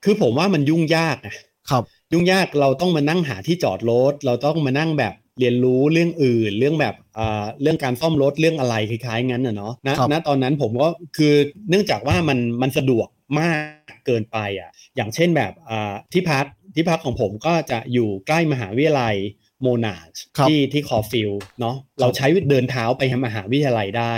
[0.03, 1.35] คือผมว่ามันยุ่งยากนะ
[1.69, 11.33] ครับ ยุ่งยากเราต้องมานั่งหาที่จอดรถเราต้องมานั่งแบบ เรียนรู้เรื่องอื่น เรื่องแบบอ่าเรื่องการซ่อมรถเรื่องอะไรคล้ายๆงั้นน่ะเนาะนะครับณตอนนั้นผมก็คือ
[11.69, 13.07] เนื่องจากว่ามันมันสะดวก
[13.39, 13.53] มา
[13.91, 16.45] กเกินไปอะอย่างเช่นแบบอ่าที่พัก
[16.75, 19.15] ที่พักของผมก็จะอยู่ใกล้มหาวิทยาลัย
[19.61, 24.15] Monash ครับที่ที่ Caulfield เนาะเราใช้เดินเท้าไปมหาวิทยาลัยได้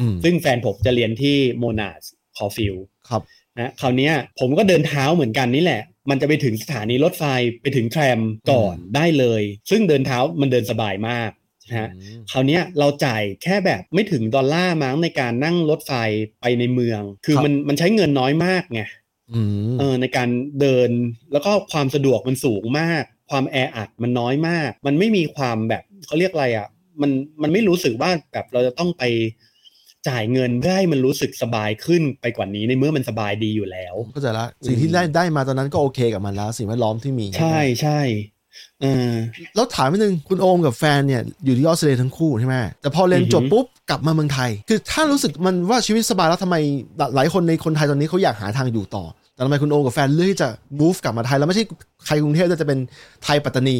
[0.00, 2.02] อืมซึ่งแฟนผมจะเรียนที่ Monash
[2.36, 2.74] Caulfield
[3.08, 3.22] ครับ
[3.58, 7.24] นะคราวเนี้ยผมก็เดินเท้าเหมือนกันนี่แหละ มันจะไปถึงสถานีรถไฟ
[7.62, 11.30] ไปถึง tram ก่อนได้เลย ซึ่งเดินเท้ามันเดินสบายมาก
[11.68, 15.92] นะฮะอืมคราวเนี้ยเราจ่ายแค่แบบไม่ถึงดอลลาร์มั้งในการนั่งรถไฟ
[16.40, 18.82] ไปในเมือง คือมันมันใช้เงินน้อยมากไง
[19.32, 19.40] อื
[19.72, 20.28] มเออในการ
[20.60, 20.90] เดิน
[21.32, 26.68] แล้วก็ความสะดวกมันสูงมาก ความแออัดมันน้อยมาก มันไม่มีความแบบเขาเรียกอะไรอะ
[27.00, 27.10] มัน
[27.42, 29.02] มันไม่รู้สึกว่าแบบเราจะต้องไป
[30.08, 38.00] จ่ายเงินเพื่อให้มันรู้สึกสบายขึ้นไปกว่านี้ในเมื่อมันสบายดีอยู่แล้วเข้าใจละสิ่งที่ได้ได้มาตอนนั้นก็โอเคกับมันแล้ว สิ่งแวดล้อมที่มีใช่ใช่
[38.82, 39.14] เออ
[39.54, 46.56] แล้วถามนิดนึงคุณโอมกับแฟนเนี่ยอยู่ที่ออสเตรเลียทั้งคู่ใช่ไหมแต่พอเรียนอือฮึจบปุ๊บกลับมาเมืองไทย คือถ้ารู้สึกมันว่าชีวิตสบายแล้วทำไม
[47.14, 49.04] หลายคนในคนไทยตอนนี้เขาอยากหาทางอยู่ต่อ
[49.36, 50.48] แต่ทำไมคุณโอมกับแฟนเลือกที่จะ
[50.80, 51.64] move กลับมาไทย แล้วไม่ใช่
[52.06, 52.78] ใครกรุงเทพแต่จะเป็น
[53.24, 53.76] ไทยปัตตานี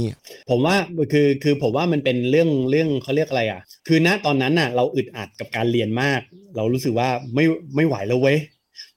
[0.51, 0.77] ผมว่า
[1.13, 6.21] คือคือผมว่ามันเป็นเรื่องเรื่องเขาเรียกอะไรอะ คือณตอนนั้นน่ะ เราอึดอัดกับการเรียนมาก
[6.57, 7.45] เรารู้สึกว่าไม่
[7.77, 8.39] ไม่ไหวแล้วเว้ย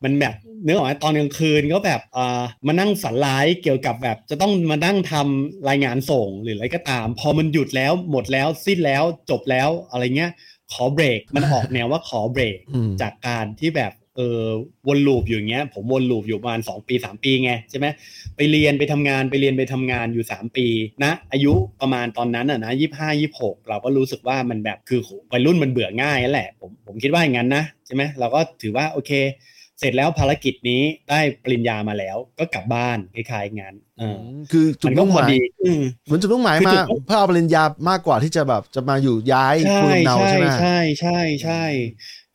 [0.04, 10.32] มันแบบเนื้อออกไหมตอนกลางคืนก็แบบอ่ามานั่งฝันร้ายเกี่ยวกับแบบ จะต้องมานั่งทำรายงานส่งหรืออะไรก็ตาม พอมันหยุดแล้วหมดแล้วสิ้นแล้วจบแล้วอะไรเงี้ย
[10.74, 14.48] ขอเบรกมันออกแนวว่าขอเบรกอืมจากการที่แบบ เออ
[14.88, 17.88] วนลูปอยู่อย่างเงี้ย ผมวนลูปอยู่ประมาณสองปีสามปีไงใช่ไหม
[18.36, 20.68] ไปเรียนไปทำงานไปเรียนไปทำงานอยู่สามปี
[21.04, 25.00] นะอายุประมาณตอนนั้นอะนะยี่ห้ายี่หกเราก็รู้สึกว่ามันแบบคือ
[25.32, 29.12] วัยรุ่นมันเบื่อง่ายนั่นแหละผมผมคิดว่าอย่างนั้นนะใช่ไหมเราก็ถือว่าโอเค
[29.80, 34.18] เสร็จแล้วภารกิจนี้ได้ปริญญามาแล้ว ก็กลับบ้านคล้ายๆงานเออ
[34.52, 41.64] คือจุดมันก็มุ่งพหอมายดีอืมเหมือนจุดมุ่งหมายคือมาจุดมุ่งเพื่อเอาปริญญามากกว่าที่จะแบบจะมาอยู่ย้ายใช่ภูมิลำเนาใช่ใช่ไหมใช่ใช่ใช่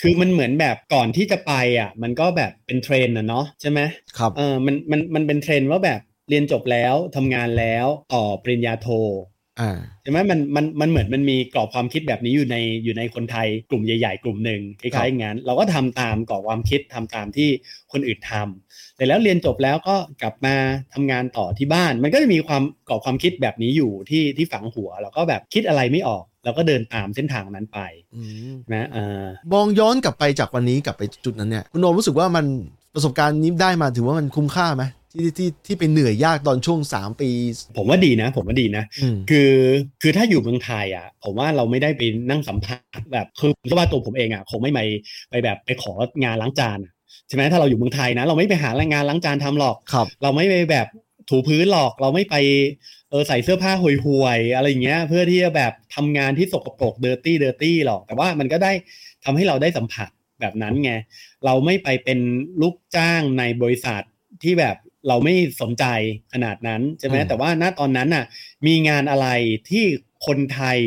[0.05, 3.81] คือมันเหมือนแบบก่อนที่จะไปอะ มันก็แบบเป็นเทรนด์นะเนาะใช่ไหม
[4.19, 9.34] ครับเออมันมันมันเป็นเทรนด์ว่าแบบเรียนจบแล้วทำงานแล้วต่อปริญญาโทอ่า
[10.03, 17.49] ใช่ไหมมันมันมันเหมือนมันมีกรอบความคิดแบบนี้อยู่ในอยู่ในคนไทยกลุ่มใหญ่ ๆ กลุ่มหนึ่งคครัล้ายบๆอย่างนั้นเราก็ทำตามกรอบความคิดทำตามที่
[17.93, 20.57] คนอื่นทำแต่แล้วเรียนจบแล้วก็กลับมา
[20.95, 27.79] ทำงานต่อที่บ้าน มันก็จะมีความกรอบความคิดแบบนี้อยู่ที่ที่ฝังหัวเราก็แบบคิดอะไรไม่ออกเราก็เดินตามเส้นทางนั้นไป
[28.15, 32.45] อืมนะเออมองย้อนกลับไปจากวันนี้กลับไปจุดนั้นเนี่ยคุณโอมรู้สึกว่ามัน
[32.95, 34.85] ประสบการณ์นี้ได้มาถือว่ามันคุ้มค่าไหม
[35.15, 37.31] ที่ที่ที่ไปเหนื่อยยากตอนช่วงสามปี
[37.77, 39.53] ผมว่าดีนะ ผมว่าดีนะอืมคือ
[40.03, 44.81] คือถ้าอยู่เมืองไทยอะ ผมว่าเราไม่ได้ไปนั่งสัมภาษณ์แบบคือผมว่าตัวผมเองอะคงไม่ไป
[45.31, 45.93] ไปแบบไปขอ
[46.25, 46.93] งานล้างจานอะ
[47.29, 50.87] ใช่ไหมถ้าเราอยู่เมืองไทยนะ เราไม่ไปหางานล้างจานทำหรอกครับเราไม่ไปแบบ
[51.31, 52.35] ถูพื้นหรอกเราไม่ไป
[53.11, 58.73] เออใส่เสื้อผ้าห่วยๆอะไรอย่างเงี้ย เพื่อที่จะแบบทำงานที่สกปรกเดอร์ตี้เดอร์ตี้หรอก แต่ว่ามันก็ได้
[59.25, 60.09] ทำให้เราได้สัมผัส
[60.41, 60.93] แบบนั้นไง
[61.45, 62.19] เราไม่ไปเป็น
[62.63, 64.03] ลูกจ้างในบริษัท
[64.43, 64.77] ที่แบบ
[65.09, 65.85] เราไม่สนใจ
[66.33, 68.25] ขนาดนั้นใช่ไหมอืมแต่ว่าณตอนนั้นน่ะ
[68.67, 69.29] มีงานอะไร
[69.71, 69.85] ที่
[70.27, 70.79] คนไทย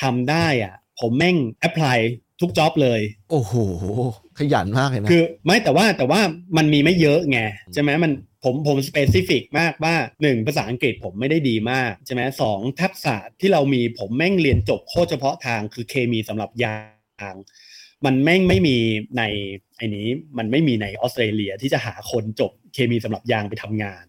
[0.00, 1.98] ทำได้อะผมแม่งแอพพลาย
[2.40, 3.00] ทุกจ็อบเลย
[3.30, 3.52] โอ้โห
[4.38, 6.20] ขยันมากเลยนะ คือไม่แต่ว่าแต่ว่า
[6.56, 7.40] มันมีไม่เยอะไง
[7.72, 8.12] ใช่ไหมมัน
[8.44, 16.76] ผมผมสเปซิฟิกมากว่าหนึ่งภาษาอังกฤษผมไม่ได้ดีมากใช่ไหมสองทักษะที่เรามีผมแม่งเรียนจบโคตรเฉพาะทางคือเคมีสำหรับยา
[17.32, 17.36] ง
[18.04, 18.76] มันแม่งไม่มี
[19.18, 19.22] ใน
[19.76, 20.06] ไอ้นี้
[20.38, 24.04] มันไม่มีในออสเตรเลียที่จะหาคนจบเคมีสำหรับยางไปทำงาน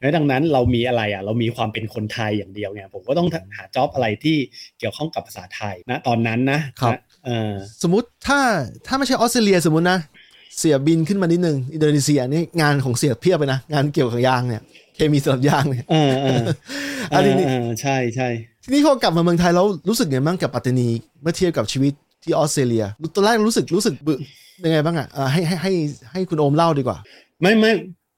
[0.00, 4.36] และดังนั้นเรามีอะไรอะเรามีความเป็นคนไทยอย่างเดียวไงผมก็ต้องหาจ็อบอะไรที่
[4.78, 8.40] เกี่ยวข้องกับภาษาไทยนะตอนนั้นนะครับนะเออสมมติถ้า
[8.86, 9.98] ถ้าไม่ใช่ออสเตรเลียสมมตินะ
[10.58, 14.62] เสียบินขึ้นมานิดนึงอินโดนีเซียนี่งานของเสียเพียบไปนะงานเกี่ยวกับยางเนี่ย
[14.94, 16.44] เคมีสำหรับยางเนี่ยเออเออ
[17.12, 18.28] อันนี้เออใช่ใช่
[18.64, 20.88] ทีนี้พอกลับมาเมืองไทยแล้วรู้สึกไงบ้างกับปัตตานี
[21.22, 21.92] เมื่อเทียบกับชีวิต
[22.28, 24.14] ที่ออสเตรเลียตอนแรกรู้สึกรู้สึกบึ
[24.64, 25.72] ยังไงบ้างอะอ่าให้ให้ให้
[26.12, 26.98] ให้คุณโอมเล่าดีกว่า
[27.40, 27.72] ไม่ไม่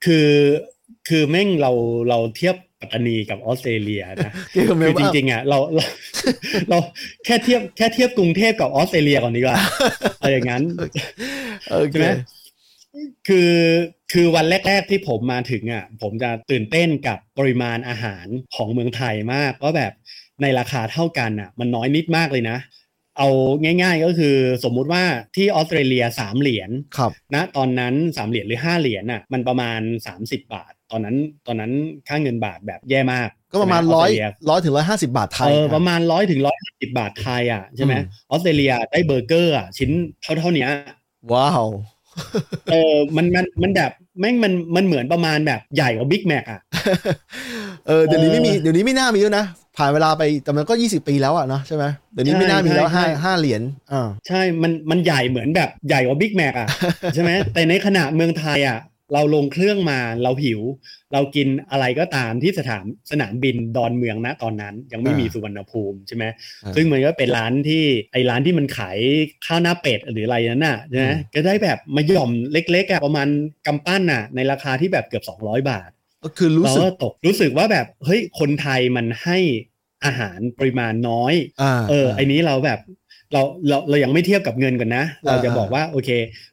[0.05, 0.29] คือ
[1.09, 1.73] คือแม่งเรา
[2.09, 5.85] เราเทียบปัตตานีกับออสเตรเลียนะเกี่ยวกับเมคือลจเบิร์นริงๆอะเราเรา
[6.69, 6.79] เรา
[7.25, 9.57] แค่เทียบแค่เทียบกรุงเทพกับออสเตรเลียก่อนดีกว่า
[10.19, 10.63] อะไรอย่างนั้น
[11.71, 12.09] โอเคใช่ไหม
[13.29, 13.53] คือ
[14.13, 19.93] คือวันแรก ๆที่ผมมาถึงอะผมจะตื่นเต้นกับปริมาณอาหารของเมืองไทยมากว่าแบบ
[20.43, 22.57] ในราคาเท่ากันอะ มันน้อยนิดมากเลยนะ
[23.19, 23.29] เอา
[23.63, 25.05] ง่าย ๆก็คือสมมุติว่า
[25.37, 29.81] ที่ออสเตรเลียสามเหรียญครับณตอนนั้นสามเหรียญหรือห้าเหรียญน่ะมันประมาณ
[30.17, 31.73] 30 บาท ตอนนั้นตอนนั้น
[32.09, 39.91] ค่าเงินบาทแบบแย่มาก ก็ประมาณใช่ไหร้อยสเตเลีร้อยถึงร้อยห้าสิบาทไทยเออคบประมาณร้อยถึงร้อยสิบบาทไทยอะใช่ไหมอืมออสเตรเลียได้เบอร์เกอร์อะชิ้น
[40.23, 40.71] เท่าเท่าเนี้ย
[41.33, 41.65] ว้าว
[42.71, 43.91] เออมันมันมันแบบ
[44.21, 46.61] แม่งมันมันเหมือนประมาณแบบใหญ่กว่าบิ๊กแม็กอะ
[47.89, 49.47] เออเดี๋ยวนี้ไม่มีเออเดี๋ยวนี้ไม่น่ามีแล้วนะ
[49.77, 56.69] ผ่านเวลาไปแต่มันก็ยี่สิบปีแล้วอะเนาะใช่ไหมเดี๋ยวนี้ไม่น่ามีแล้วใช่ห้าใช่ห้าเหรียญอ่าใช่มันมันใหญ่เหมือนแบบใหญ่กว่าบิ๊กแม็กอะ
[57.15, 58.79] ใช่ไหมแต่ในขณะเมืองไทยอะ
[59.15, 60.61] เราลงเครื่องมาเราหิว
[61.13, 66.25] เรากินอะไรก็ตามที่สถานสนามบินดอนเมืองนะตอนนั้น ยังไม่มีอ่าสุวรรณภูมิใช่ไหม
[66.65, 68.99] อ่าซึ่งมันก็เป็นร้านที่ไอ้ร้านที่มันขาย
[69.47, 73.29] ข้าวหน้าเป็ดหรืออะไรนั้นน่ะใช่ไหมอืมก็ได้แบบมาหย่อมเล็กๆอะประมาณ
[73.67, 75.91] กำปั้นน่ะ ในราคาที่แบบเกือบ 200 บาท
[76.25, 79.39] ก็คือรู้เราสึกก็ตกรู้สึกว่าแบบเฮ้ยคนไทยมันให้
[80.05, 82.81] อาหารปริมาณน้อยอ่าเออไอ้นี้เราแบบ
[83.33, 86.11] เราเราเรายังไม่เทียบกับเงินก่อนนะ เราจะอ่าบอกว่าโอเค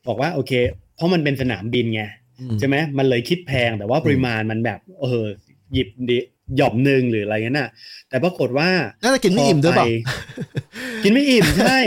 [0.07, 0.51] บอกว่าโอเค
[0.95, 2.26] เพราะมันเป็นสนามบินไงอืม
[2.59, 5.25] ใช่ไหมมันเลยคิดแพงแต่ว่าปริมาณมันแบบ เออ
[5.73, 6.19] หยิบดิ
[6.57, 7.69] หย่อมหนึ่งหรืออะไรเงี้ยน่ะ
[8.09, 8.69] แต่ปรากฏว่า
[9.03, 11.79] น่าจะกินไม่อิ่มด้วยเปล่าพไปกินไม่อิ่มใช่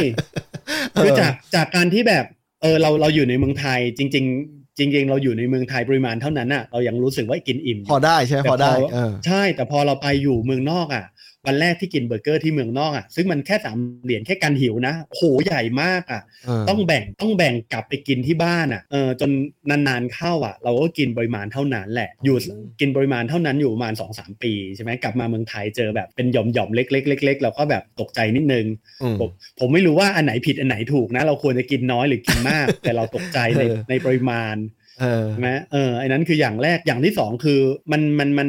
[0.92, 2.24] เออคือจากจากการที่แบบ
[2.62, 11.05] เออเราเราอยู่ในเมืองไทย จริง ๆจริงๆ เราอยู่ในเมืองไทยปริมาณเท่านั้นน่ะเรายังรู้สึกว่ากินอิ่ม พอได้ใช่ไหมแต่พอได้พอเออใช่ แต่พอเราไปอยู่เมืองนอกอะ
[11.47, 19.30] วันแรกที่กินเบอร์เกอร์ที่เมืองนอกอะซึ่งมันแค่สามเหรียญแค่การหิวนะโหใหญ่มากอะเออต้องแบ่งต้องแบ่งกลับไปกินที่บ้านอะเออจน
[19.70, 22.36] นานๆเข้าอะ เราก็กินปริมาณเท่านั้นแหละอยู่
[22.80, 28.66] กินปริมาณเท่านั้นอยู่ประมาณสองสามปีใช่ไหมกลับมาเมืองไทยเจอแบบเป็นหย่อมๆเล็กๆเล็กๆเราก็แบบตกใจนิดนึง
[29.03, 29.30] อืมผม
[29.61, 34.57] ผมไม่รู้ว่าอันไหนผิดอันไหนถูกนะ เราควรจะกินน้อยหรือกินมาก แต่เราตกใจในเออในปริมาณ
[35.01, 37.61] เออใช่ไหมเออไอ้นั้นคืออย่างแรกอย่างที่สองคือ
[37.93, 38.49] มันมันมัน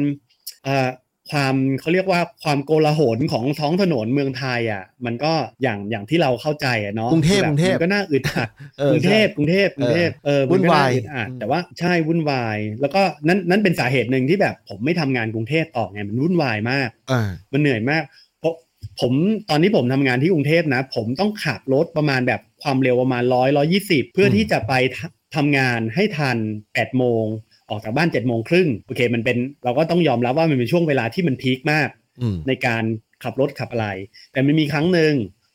[0.64, 0.88] เอ่อ
[1.30, 8.48] ความเขาเรียกว่าความโกลาหลของท้องถนนเมืองไทยอะ มันก็อย่างอย่างที่เราเข้าใจอะเนาะกรุงเทพคือกรุงเทพมันก็น่าอึดอัด
[8.78, 18.02] เออกรุงเทพกรุงเทพกรุงเทพเออวุ่นวายมัก็อึดอัดอืมแต่ว่าใช่วุ่นวาย แล้วก็นั่นนั่นเป็นสาเหตุหนึ่งที่แบบผมไม่ทำงานกรุงเทพต่อไงมันวุ่นวายมากอ่ามันเหนื่อยมาก
[18.40, 18.54] เพราะ
[19.00, 19.12] ผม
[19.50, 24.98] ตอนที่ผมทำงานที่กรุงเทพนะ ผมต้องขับรถประมาณแบบความเร็วประมาณร้อยร้อยี่สิบเพื่อที่จะไปท
[25.36, 26.38] ทำงานให้ทัน
[26.72, 27.24] แปดโมง
[27.70, 31.88] ออกจากบ้านเจ็ดโมงครึ่งโอเค มันเป็นเราก็ต้องยอมรับว่ามันเป็นช่วงเวลาที่มันพีคมาก
[32.22, 32.84] อืมในการ
[33.24, 33.88] ขับรถขับอะไร
[34.32, 35.14] แต่มันมีครั้งหนึ่ง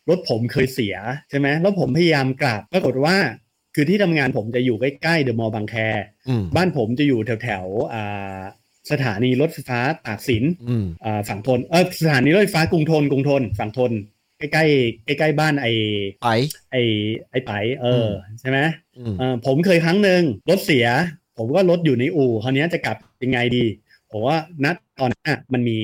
[0.10, 0.96] รถผมเคยเสีย
[1.30, 3.18] ใช่ไหมแล้วผมพยายามกลับปรากฏว่า
[3.76, 5.76] คือที่ทำงานผมจะอยู่ใกล้ๆเดอะมอลล์บางแค
[6.30, 8.40] อืมบ้านผมจะอยู่แถวๆอ่า
[8.92, 13.92] สถานีรถไฟฟ้าตากสินอืมอ่าฝั่งทนเออสถานีรถไฟฟ้ากรุงทนกรุงทนฝั่งทน
[14.40, 15.68] ใกล้ใกล้ๆใกล้ๆบ้านไอ
[16.24, 16.28] ไป
[16.72, 16.76] ไอ
[17.32, 17.52] ไอไป
[17.82, 18.60] เอออใช่ไหม
[18.98, 20.86] อืมเออผมเคยครั้งหนึ่งรถเสีย
[21.38, 23.66] ผมก็รถอยู่ในอู่คราวนี้จะกลับยังไงดี
[24.12, 24.66] ผมว่าณ
[25.00, 25.80] ตอนนั้นอะมันมี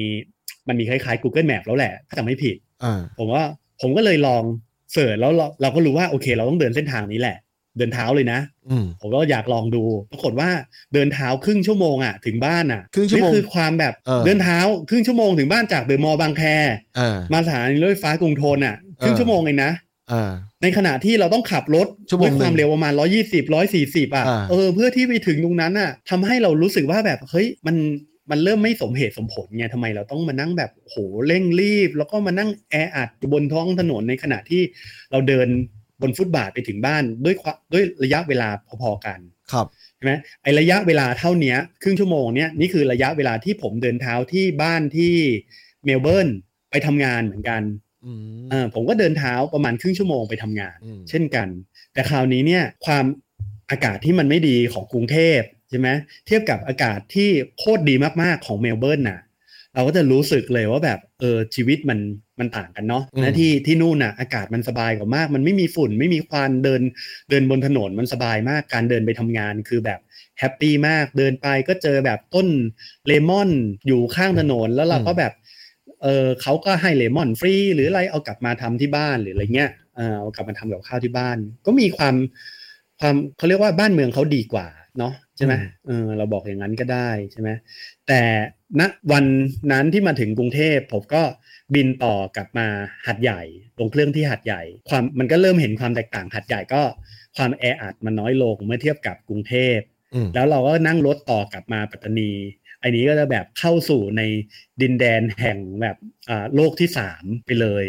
[0.68, 3.44] มันมีคล้ายๆ Google Map แล้วแหละ ถ้าจำไม่ผิดอ่าผมว่า
[3.82, 4.44] ผมก็เลยลอง
[4.94, 7.38] เสิร์ชแล้วเราเราก็รู้ว่าโอเค เราต้องเดินเส้นทางนี้แหละ
[7.78, 8.40] เดินเท้าเลยนะ
[8.70, 10.50] อืมผมก็อยากลองดูปรากฏว่า
[10.94, 16.44] เดินเท้าครึ่งชั่วโมงอะถึงบ้านอะครึ่งชั่วโมงนี่คือความแบบเออเดินเท้าครึ่งชั่วโมงถึงบ้านจากเดอะมอลล์บางแค
[17.00, 19.72] อ่ามาสถานีรถไฟฟ้ากรุงทนอะครึ่งเออชั่วโมงเองนะ
[20.12, 20.32] อ่า
[20.64, 23.44] ในขณะที่เราต้องขับรถชั่วโมงด้วยความหนึ่งเร็วประมาณ 120
[23.76, 27.76] 140 อะอ่าเออเพื่อที่ไปถึงตรงนั้นอะทำให้เรารู้สึกว่าแบบเฮ้ยมัน
[28.32, 30.96] มันเริ่มไม่สมเหตุสมผลไงทำไมเราต้องมานั่งแบบโห
[31.28, 34.62] เร่งรีบ แล้วก็มานั่งแออัดอยู่บนท้องถนนในขณะที่
[35.12, 35.48] เราเดิน
[36.02, 38.50] บนฟุตบาทไปถึงบ้านด้วยความด้วยระยะเวลา
[38.82, 39.20] พอๆกัน
[39.52, 45.14] ครับใช่ไหมไอระยะเวลาเท่าเนี้ยครึ่งชั่วโมงเนี้ยนี่คือระยะเวลาที่ผมเดินเท้าที่บ้านที่
[45.86, 46.28] เมลเบิร์น
[46.72, 47.62] ไปทำงานเหมือนกัน
[48.06, 51.48] อืมเออผมก็เดินเท้าประมาณครึ่งชั่วโมงไปทำงานอืมเช่นกัน
[51.94, 53.06] แต่คราวนี้เนี่ยความ
[53.72, 55.40] อากาศที่มันไม่ดีของกรุงเทพ
[55.70, 55.90] ใช่ไหม
[56.28, 59.20] เทียบกับอากาศที่โคตรดีมากๆของเมลเบิร์นน่ะ
[59.74, 62.00] เราก็จะรู้สึกเลยว่าแบบเออชีวิตมัน
[62.40, 66.82] มันต่างกันเนาะอืมนะที่ที่นู่นน่ะอากาศมันสบายกว่ามาก มันไม่มีฝุ่นไม่มีควันเดิน
[67.30, 70.00] เดินบนถนนมันสบายมากการเดินไปทำงานคือแบบ
[70.40, 72.48] แฮปปี้มากเดินไปก็เจอแบบต้น
[73.08, 73.50] เลมอน
[73.88, 75.34] อยู่ข้างถนนแล้วเราก็แบบ
[76.04, 82.16] เออเขาก็ให้เลมอนฟรีหรืออะไรเอากลับมาทำที่บ้านหรืออะไรเงี้ยเออเอากลับมาทำกับข้าวที่บ้าน ก็มีความ
[83.00, 85.54] ความเขาเรียกว่าบ้านเมืองเขาดีกว่าเนาะใช่ไหม
[85.88, 87.50] เออเราบอกอย่างนั้นก็ได้ใช่ไหม
[88.08, 88.22] แต่
[88.80, 88.82] ณ
[89.12, 89.26] วัน
[89.72, 91.24] นั้นที่มาถึงกรุงเทพผมก็
[91.76, 92.68] บินต่อกลับมา
[93.08, 93.42] หัดใหญ่
[93.80, 96.82] ลงเครื่องที่หัดใหญ่ ความมันก็เริ่มเห็นความแตกต่างหัดใหญ่ก็
[97.38, 99.80] ความแออัดมันน้อยลงเมื่อเทียบกับกรุงเทพ
[100.14, 102.32] อืมแล้วเราก็นั่งรถต่อกลับมาปัตตานี
[102.84, 104.22] อันนี้ก็จะแบบเข้าสู่ใน
[104.82, 105.98] ดินแดนแห่งแบบ
[106.30, 107.86] อ่าโลกที่สามไปเลย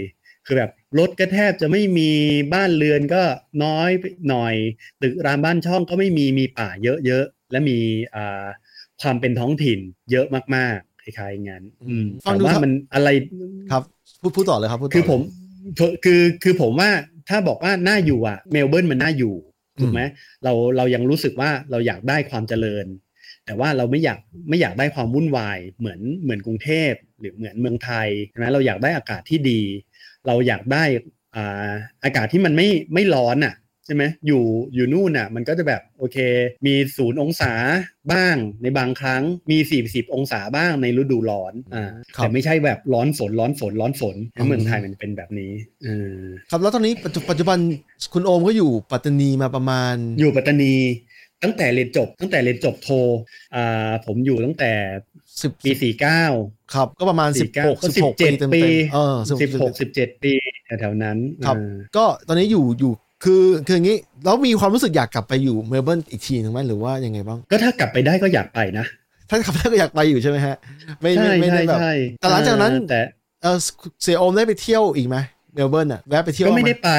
[0.47, 2.11] คือแบบรถก็แทบจะไม่มี
[2.55, 3.23] บ้านเรือนก็
[3.65, 4.55] น้อยไปหน่อย
[5.03, 6.69] ตึกรามบ้านช่องก็ไม่มีมีป่า
[7.07, 7.79] เยอะๆและมี
[8.15, 8.45] อ่า
[9.03, 9.79] ความเป็นท้องถิ่น
[10.11, 10.27] เยอะ
[10.57, 13.09] มากๆคล้ายๆงั้นอืมฟังแต่ดูว่าครับมันอะไร
[13.71, 13.83] ครับ
[14.21, 15.21] พูดพูดต่อเลยครับพูดต่คือผม
[15.79, 16.91] คือคือคือผมว่า
[17.29, 19.35] ถ้าบอกว่าน่าอยู่อะเมลเบิร์นมันน่าอยู่
[19.81, 20.01] ถูกไหม
[20.45, 22.87] เราเรายังรู้สึกว่าเราอยากได้ความเจริญ
[23.47, 24.19] แต่ว่าเราไม่อยาก
[24.49, 29.61] ไม่อยากได้ความวุ่นวายเหมือนเหมือนกรุงเทพหรือเหมือนเมืองไทยใช่ไหมเราอยากได้อากาศที่ดี
[30.27, 30.85] เราอยากได้
[31.37, 31.73] อ่า
[32.05, 33.55] อากาศที่มันไม่ไม่ร้อนอะ
[33.87, 36.17] ใช่ไหมอยู่อยู่นู่นน่ะ มันก็จะแบบโอเค
[36.67, 37.53] มีศูนย์องศา
[38.13, 45.53] บ้างในบางครั้งมีสี่สิบองศาบ้างในฤดูร้อนอ่าครับแต่ไม่ใช่แบบร้อนฝนร้อนฝนร้อนฝนเพอืราะมเมืองไทยมันเป็นแบบนี้
[45.85, 46.21] เออ
[46.51, 47.59] ครับแล้วตอนนี้ปัจจุปัจจุบัน
[48.13, 50.75] คุณโอมก็อยู่ปัตตานีมาประมาณ อยู่ปัตตานี
[51.43, 52.89] ตั้งแต่เรียนจบ ตั้งแต่เรียนจบโท
[53.55, 54.73] อ่าผมอยู่ตั้งแต่
[55.43, 56.23] สิบปีสี่เก้า
[56.75, 60.33] ครับ ก็ประมาณสิบหกก็สิบหกปี17เต็มปีๆเออสิบหกสิบเจ็ดปี
[60.81, 62.93] แถวๆนั้นครับเออก็ตอนนี้อยู่อยู่
[63.25, 68.87] คือคืออย่างนี้แล้วมีความรู้สึกอยากกลับไปอยู่เมลเบิร์นอีกทีหนึ่งไหมหรือว่ายังไงบ้าง ก็ถ้ากลับไปได้ก็อยากไปนะ
[69.31, 70.57] ถ้าขับได้ก็อยากไปอยู่ใช่ไหมฮะ
[71.01, 73.01] ไม่ใช่ไม่ไม่ใช่ได้แบบใช่แต่หลังจากนั้นเออแต่
[73.43, 73.57] เออ
[74.03, 75.17] เสียโอมได้ไปเที่ยวอีกไหม
[75.55, 76.91] เมลเบิร์นอะแวะไปเที่ยวก็ไม่บ้างหได้ไป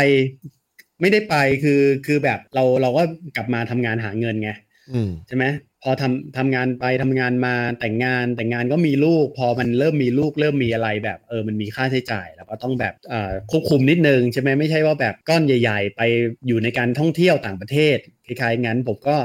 [1.02, 3.04] ไม่ได้ไปคือคือแบบเราเราก็
[3.36, 4.52] กลับมาทำงานหาเงินไง
[4.92, 5.46] อืมใช่ไหม
[5.84, 16.02] พอทำทำงานไปทำงานมาแต่งงานแต่งงานก็มีลูก พอมันเริ่มมีลูกเริ่มมีอะไรแบบเออมันมีค่าใช้จ่าย แล้วก็ต้องแบบเอ่อควบคุมนิดนึงใช่ไหมไม่ใช่ว่าแบบก้อนใหญ่ ๆ ไป
[16.48, 19.18] อยู่ในการท่องเที่ยวต่างประเทศคล้ายๆงั้นผมก็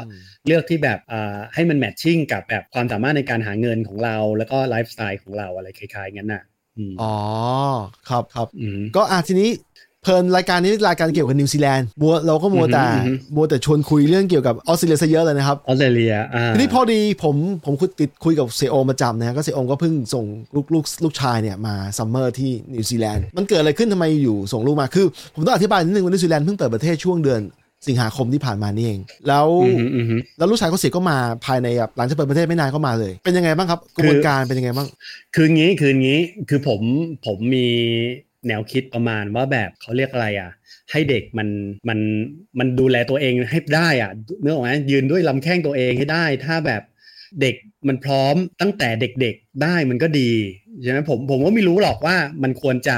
[0.47, 6.43] เลือกที่แบบอ่าให้มันแมทชิ่งกับแบบความสามารถในการหาเงินของเรา แล้วก็ไลฟ์สไตล์ของเราอะไรคล้ายๆงั้นน่ะ
[6.77, 7.14] อืมอ๋อ
[8.09, 9.51] ครับครับอืมก็อะทีนี้
[10.03, 20.24] เพลินรายการนี้รายการเกี่ยวกับนิวซีแลนด์มัวเราก็มัวแต่อือฮึอือฮึมัวแต่ชวนคุยเรื่องเกี่ยวกับออสเตรเลียซะเยอะเลยนะครับออสเตรเลียอ่าทีนี้พอดีผมผมคุยติดคุยกับเสี่ยโอมประจำนะฮะก็เสี่ยโอมก็เพิ่งส่ง
[20.55, 27.40] ลูกลูกลูกชายเนี่ยมาซัมเมอร์ที่นิวซีแลนด์มันเกิดอะไรขึ้นทำไมอยู่ส่งลูกมาคือ ผมต้องอธิบายนิดนึงว่านิวซีแลนด์เพิ่งเปิดประเทศช่วงเดือน
[27.88, 34.88] สิงหาคมที่ผ่านมานี่เอง แล้วอือหืออือหือแล้วลูกชายเขาเสี่ยก็มาภายในแบบหลังจากเปิดประเทศไม่นานก็มาเลย เป็นยังไงบ้างครับกระบวนการเป็นยังไงบ้าง
[35.34, 36.80] คืองี้คืองี้คือผม
[37.26, 37.68] ผมมี
[38.49, 40.51] แนวคิดประมาณว่าแบบเขาเรียกอะไรอะ
[40.91, 41.49] ให้เด็กมัน
[41.88, 41.99] มัน
[42.59, 44.11] มันดูแลตัวเองให้ได้อะ
[44.41, 46.82] เนื้อออกไหมยืนด้วยลำแข้งตัวเองให้ได้ ถ้าแบบ
[47.41, 47.57] เด็ก
[47.88, 50.32] มันพร้อมตั้งแต่เด็กๆได้มันก็ดี
[50.82, 52.97] ใช่ไหมผมผมก็ไม่รู้หรอกว่ามันควรจะ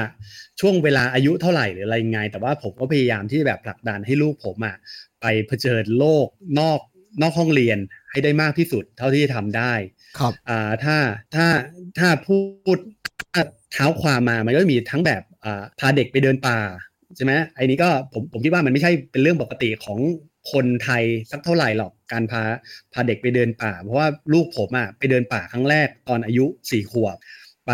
[0.59, 4.75] ช่วงเวลาอายุเท่าไหร่หรืออะไรยังไง แต่ว่าผมก็พยายามที่แบบผลักดันให้ลูกผมอะ
[5.21, 6.27] ไปเผชิญโลก
[6.59, 6.79] นอก
[7.21, 7.77] นอกห้องเรียน
[8.11, 9.73] ให้ได้มากที่สุดเท่าที่จะทำได้
[10.19, 10.97] ครับอ่าถ้า
[11.35, 11.47] ถ้า
[11.99, 12.37] ถ้าพู
[12.75, 12.77] ด
[13.33, 15.32] ถ้าเท้าความมามันก็จะมีทั้งแบบอ่า
[15.79, 16.57] พาเด็กไปเดินป่า
[17.15, 19.99] ใช่ไหมไอ้นี้ก็ผมผมคิดว่ามันไม่ใช่เป็นเรื่องปกติของ
[20.51, 22.41] คนไทยสักเท่าไหร่หรอกการพา
[22.93, 27.17] พาเด็กไปเดินป่า เพราะว่าลูกผมอะไปเดินป่าครั้งแรกตอนอายุสี่ขวบ
[27.67, 27.71] ไป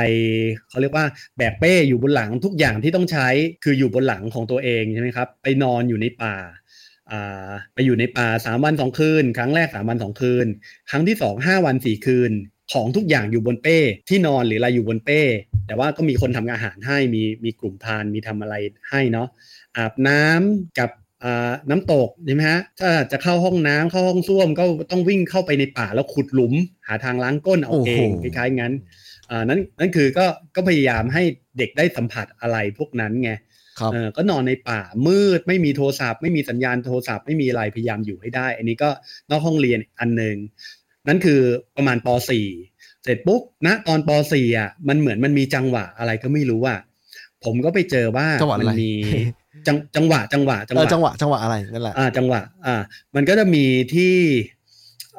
[0.70, 1.05] เขาเรียกว่า
[1.38, 3.28] แบกเป้อยู่บนหลังทุกอย่างที่ต้องใช้
[3.63, 6.36] คืออยู่บนหลังของตัวเองใช่ไหมครับไปนอนอยู่ในป่า
[7.11, 10.47] อ่าไปอยู่ในป่าสามวันสองคืน ครั้งแรกสามวันสองคืน
[10.91, 12.32] ครั้งที่สองห้าวันสี่คืน
[12.74, 13.78] ของทุกอย่างอยู่บนเป้
[14.09, 15.22] ที่นอนหรืออะไรอยู่บนเป้
[15.67, 18.55] แต่ว่าก็มีคนทำอาหารให้มีมีกลุ่มพรานมีทำอะไร
[18.89, 19.28] ให้เนาะ
[19.78, 20.89] อาบน้ำกับ
[21.24, 26.53] อ่าน้ำตกใช่ไหมฮะถ้าจะเข้าห้องน้ำเข้าห้องส้วมก็ต้องวิ่งเข้าไปในป่าแล้วขุดหลุม
[26.88, 28.74] หาทางล้างก้นเอาเองคล้ายๆงั้น
[29.30, 31.24] อ่านั้นนั่นคือก็ก็พยายามให้
[31.57, 33.32] เด็กได้สัมผัสอะไรพวกนั้นไง
[33.80, 38.89] ครับเออก็นอนในป่ามืดไม่มีโทรศัพท์ ไม่มีสัญญาณโทรศัพท์ไม่มีอะไรพยายามอยู่ให้ได้ อันนี้ก็
[39.30, 40.36] นอกห้องเรียนอันหนึ่ง
[41.10, 41.39] นั่นคือ
[41.78, 42.07] ประมาณป
[42.57, 46.80] .4 เสร็จปุ๊บณตอนป .4 อะมันเหมือนมันมีจังหวะอะไรก็ไม่รู้อะ
[47.45, 48.91] ผมก็ไปเจอว่าจังหวะมัอะไรมี
[49.68, 52.76] จังจังหวะจังหวะจังหเออวะจังหวะจังหวะอะไรนั่นแหละอ่าจังหวะอ่า
[53.16, 54.16] มันก็จะมีที่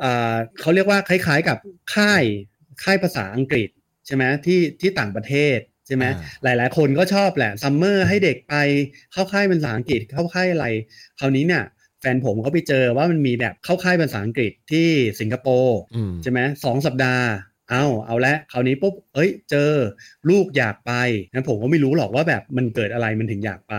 [0.03, 1.59] อ่าเขาเรียกว่าคล้าย ๆ กับ
[1.95, 2.23] ค่าย
[2.85, 3.69] ค่ายภาษาอังกฤษ
[4.07, 6.05] ใช่ไหมที่ที่ต่างประเทศใช่ไหม
[6.45, 8.55] อ่าหลาย ๆ คนก็ชอบแหละซัมเมอร์ให้เด็กไป
[9.13, 10.67] เข้าค่ายภาษาอังกฤษเข้าค่ายอะไร
[11.21, 11.65] คราวนี้เนี่ย
[12.01, 14.89] แฟนผมก็ไปเจอว่ามันมีแบบเข้าค่ายภาษาอังกฤษที่
[15.21, 17.27] สิงคโปร์อืมใช่ไหมสองสัปดาห์
[17.71, 19.71] เอาเอาละคราวนี้ปุ๊บเอ้ย เจอ
[20.31, 20.93] ลูกอยากไป
[21.33, 23.75] นะผมก็ไม่รู้หรอกว่าแบบมันเกิดอะไรมันถึงอยากไป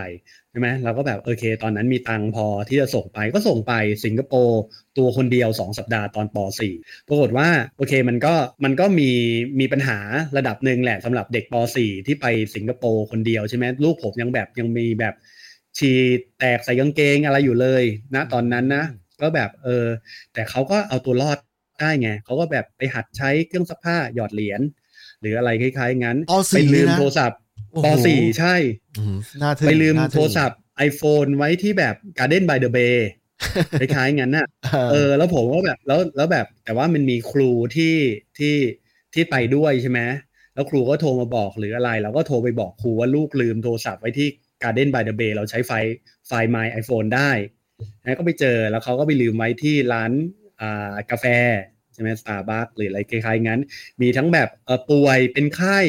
[0.51, 3.74] ใช่ไหมเราก็แบบโอเค ตอนนั้นมีตังค์พอที่จะส่งไปก็ส่งไป
[4.05, 4.61] สิงคโปร์
[4.97, 6.38] ตัวคนเดียว 2 สัปดาห์ตอนป
[6.74, 7.47] .4 ปรากฏว่า
[7.78, 9.09] โอเคมันก็มันก็มี
[9.59, 9.99] มีปัญหา
[10.38, 15.15] ระดับหนึ่งแหละสำหรับเด็กป .4 ที่ไปสิงคโปร์คนเดียวใช่ไหมลูกผมยังแบบยังมีแบบ
[15.78, 15.97] ฉี่
[16.39, 17.84] แตกใส่กางเกงอะไรอยู่เลย
[18.15, 18.84] นะตอนนั้นนะ
[19.22, 19.86] ก็แบบเออ
[20.34, 21.38] แต่เขาก็เอาตัวรอด
[21.80, 24.61] ได้ไงเขาก็แบบไปหัดใช้เครื่องซักผ้าหยอดเหรียญ
[25.22, 27.39] หรืออะไรคล้าย ๆ งั้นปไป .4 ลืมนะโทรศัพท์
[27.72, 28.55] โอ้โหป .4 ใช่
[28.99, 30.59] อืมน่าทึ่งไปลืมน่าทึ่งโทรศัพท์
[30.89, 32.97] iPhone ไว้ที่แบบ Garden by the Bay
[33.80, 34.47] คล้ายๆงั้นน่ะ
[34.91, 37.95] เออ แล้วผมก็แบบแล้วแล้วแบบ แต่ว่ามันมีครูที่
[38.38, 38.55] ที่
[39.13, 39.99] ที่ไปด้วยใช่ไหม
[40.53, 44.30] แล้วครูก็โทรมาบอกหรืออะไรเราก็โทรไปบอกครูว่าลูกลืมโทรศัพท์ไว้ที่
[44.64, 45.72] Garden by the Bay เราใช้ไฟ
[46.28, 47.32] ไฟ My iPhone ได้
[48.03, 50.12] แล้วก็ไปเจอแล้วเขาก็ไปลืมไว้ที่ร้าน
[51.12, 51.26] กาแฟ
[51.93, 53.62] ใช่ไหมสตาร์บัคหรืออะไรคล้ายๆงั้น
[54.01, 54.49] มีทั้งแบบ
[54.89, 55.80] ป่วยเป็นไข้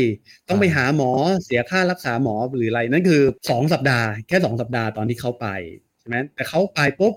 [0.49, 1.11] ต้องไปหาหมอ
[1.45, 5.47] เสียค่ารักษาหมอหรืออะไรนั่นคือสองสัปดาห์แค่สองสัปดาห์ตอนที่เขาไป
[6.01, 7.15] ใช่ไหมแต่เขาไปปุ๊บ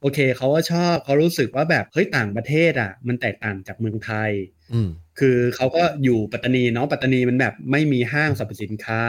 [0.00, 4.30] โอเคเขาก็ชอบเขารู้สึกว่าแบบเฮ้ยต่างประเทศอะ มันแตกต่างจากเมืองไทย
[4.72, 9.02] อืมคือเขาก็อยู่ปัตตานีเนาะปัตตานีมันแบบไม่มีห้างสรรพสินค้า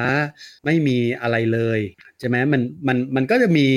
[0.65, 1.79] ไม่มีอะไรเลย
[2.19, 3.67] ใช่ไหมมันมันมันก็จะมี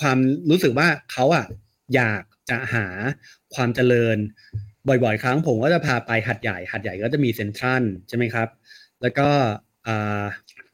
[0.00, 0.18] ความ
[0.50, 1.46] รู้สึกว่าเขาอะ
[1.94, 2.86] อยากจะหา
[3.54, 4.16] ความเจริญ
[4.88, 8.48] บ่อยๆ ครั้งผมก็จะพาไปหัดใหญ่ หัดใหญ่ก็จะมีเซ็นทรัลใช่ไหมครับ
[9.02, 9.28] แล้วก็
[9.86, 10.24] อ่า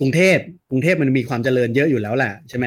[0.01, 0.39] กรุงเทพ
[0.71, 2.67] กรุงเทพมันมีความเจริญเยอะอยู่แล้วแหละใช่ไหม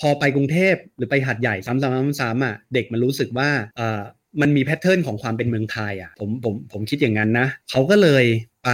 [0.00, 4.02] พอไปกรุงเทพหรือไปหัดใหญ่ซ้ำๆซ้ำๆอะเด็กมันรู้สึกว่าอ่า
[4.40, 8.24] มันมีแพทเทิร์นของความเป็นเมืองไทยอะผมผมผมคิดอย่างนั้นนะเขาก็เลย
[8.64, 8.70] ไป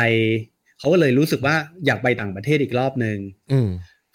[0.79, 1.57] เขาก็เลยรู้สึกว่า
[1.87, 3.19] อยากไปต่างประเทศอีกรอบหนึ่ง
[3.53, 3.69] อืม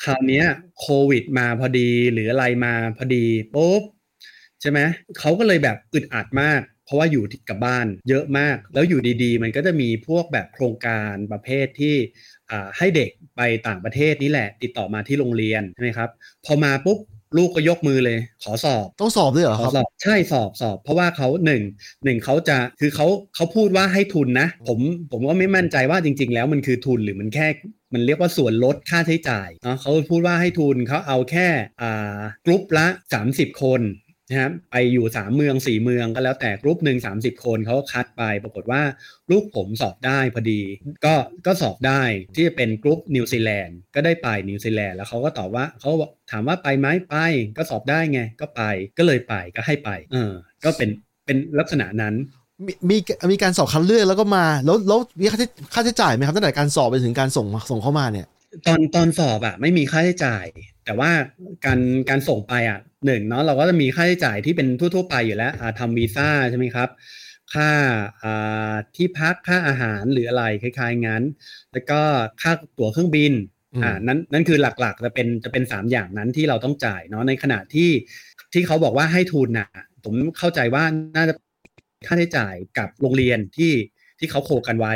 [0.03, 0.45] คราวเนี้ย
[0.79, 3.25] โควิดมาพอดีหรืออะไรมาพอดี
[3.55, 3.81] ปุ๊บ
[4.61, 4.79] ใช่ไหม
[5.19, 12.34] เขาก็เลยแบบอึดอัดมาก เพราะว่าอยู่ที่กับบ้านเยอะมาก แล้วอยู่ดีๆ มันก็จะมีพวกแบบโครงการประเภทที่อ่า
[12.77, 16.09] ให้เด็กไปต่างประเทศนี่แหละ ติดต่อมาที่โรงเรียนใช่ไหมครับ
[16.45, 16.99] พอมาปุ๊บ
[17.37, 21.61] ลูกก็ยกมือเลย ขอสอบ ต้องสอบด้วยเหรอขคอรับสอบใช่สอบสอบ เพราะว่าเขาหนึ่ง
[22.03, 24.79] หนึ่งเขาจะคือเขาเขาพูดว่าให้ทุนนะ ผม
[25.11, 27.47] ผมก็ไม่มั่นใจว่าจริง ๆ แล้วมันคือทุนหรือมันแค่
[27.93, 31.47] มันเรียกว่าส่วนลดค่าใช้จ่ายเนาะเขาพูดว่าให้ทุนเขาเอาแค่
[31.81, 32.87] อ่ากรุ๊ปละ
[33.25, 33.81] 30 คน
[34.29, 38.81] นะครับไปอยู่สามเมืองสี่เมืองก็แล้วแต่กรุ๊ปหนึ่งสามสิบคนเขาก็คัดไป ปรากฏว่า
[39.31, 40.61] ลูกผมสอบได้พอดี
[41.05, 41.15] ก็
[41.45, 42.01] ก็สอบได้
[42.35, 47.15] ที่จะเป็นกรุ๊ปนิวซีแลนด์ก็ได้ไปนิวซีแลนด์แล้วเขาก็ตอบว่าเขาบอกถามว่าไปไหมไป
[47.57, 48.61] ก็สอบได้ไงก็ไป
[48.97, 50.31] ก็เลยไปก็ให้ไป เออ
[50.65, 50.89] ก็เป็น
[51.25, 52.15] เป็นลักษณะนั้น
[52.65, 52.97] มีมี
[53.31, 58.27] มีการสอบคัดเลือกแล้วก็มาแล้วแล้วมีค่าใช้ค่าใช้จ่ายไหมครับตั้งแต่การสอบไปถึงการส่งส่งเข้ามาเนี่ย
[58.67, 60.45] ตอนตอนสอบอะไม่มีค่าใช้จ่าย
[60.85, 61.11] แต่ว่า
[61.65, 61.79] การ
[62.09, 66.89] การส่งไปอะหนึ่งเนาะเราก็จะมีค่าใช้จ่ายที่เป็นทั่ว ๆ ไปอยู่แล้วอ่าทำวีซ่าใช่ไหมครับ
[67.53, 67.69] ค่า
[68.23, 71.23] อ่าที่พักค่าอาหารหรืออะไรคล้ายๆงั้น
[71.73, 72.01] แล้วก็
[72.41, 73.33] ค่าตั๋วเครื่องบิน
[73.73, 77.89] อืมอ่านั้นนั่นคือหลักๆจะเป็นจะเป็นสามอย่างนั้นที่เราต้องจ่ายเนาะในขณะที่
[78.53, 79.69] ที่เขาบอกว่าให้ทุนน่ะ
[80.03, 80.83] ผมเข้าใจว่า
[81.17, 81.33] น่าจะ
[82.07, 83.71] ค่าใช้จ่ายกับโรงเรียนที่
[84.19, 84.93] ที่เขาโคกันไว้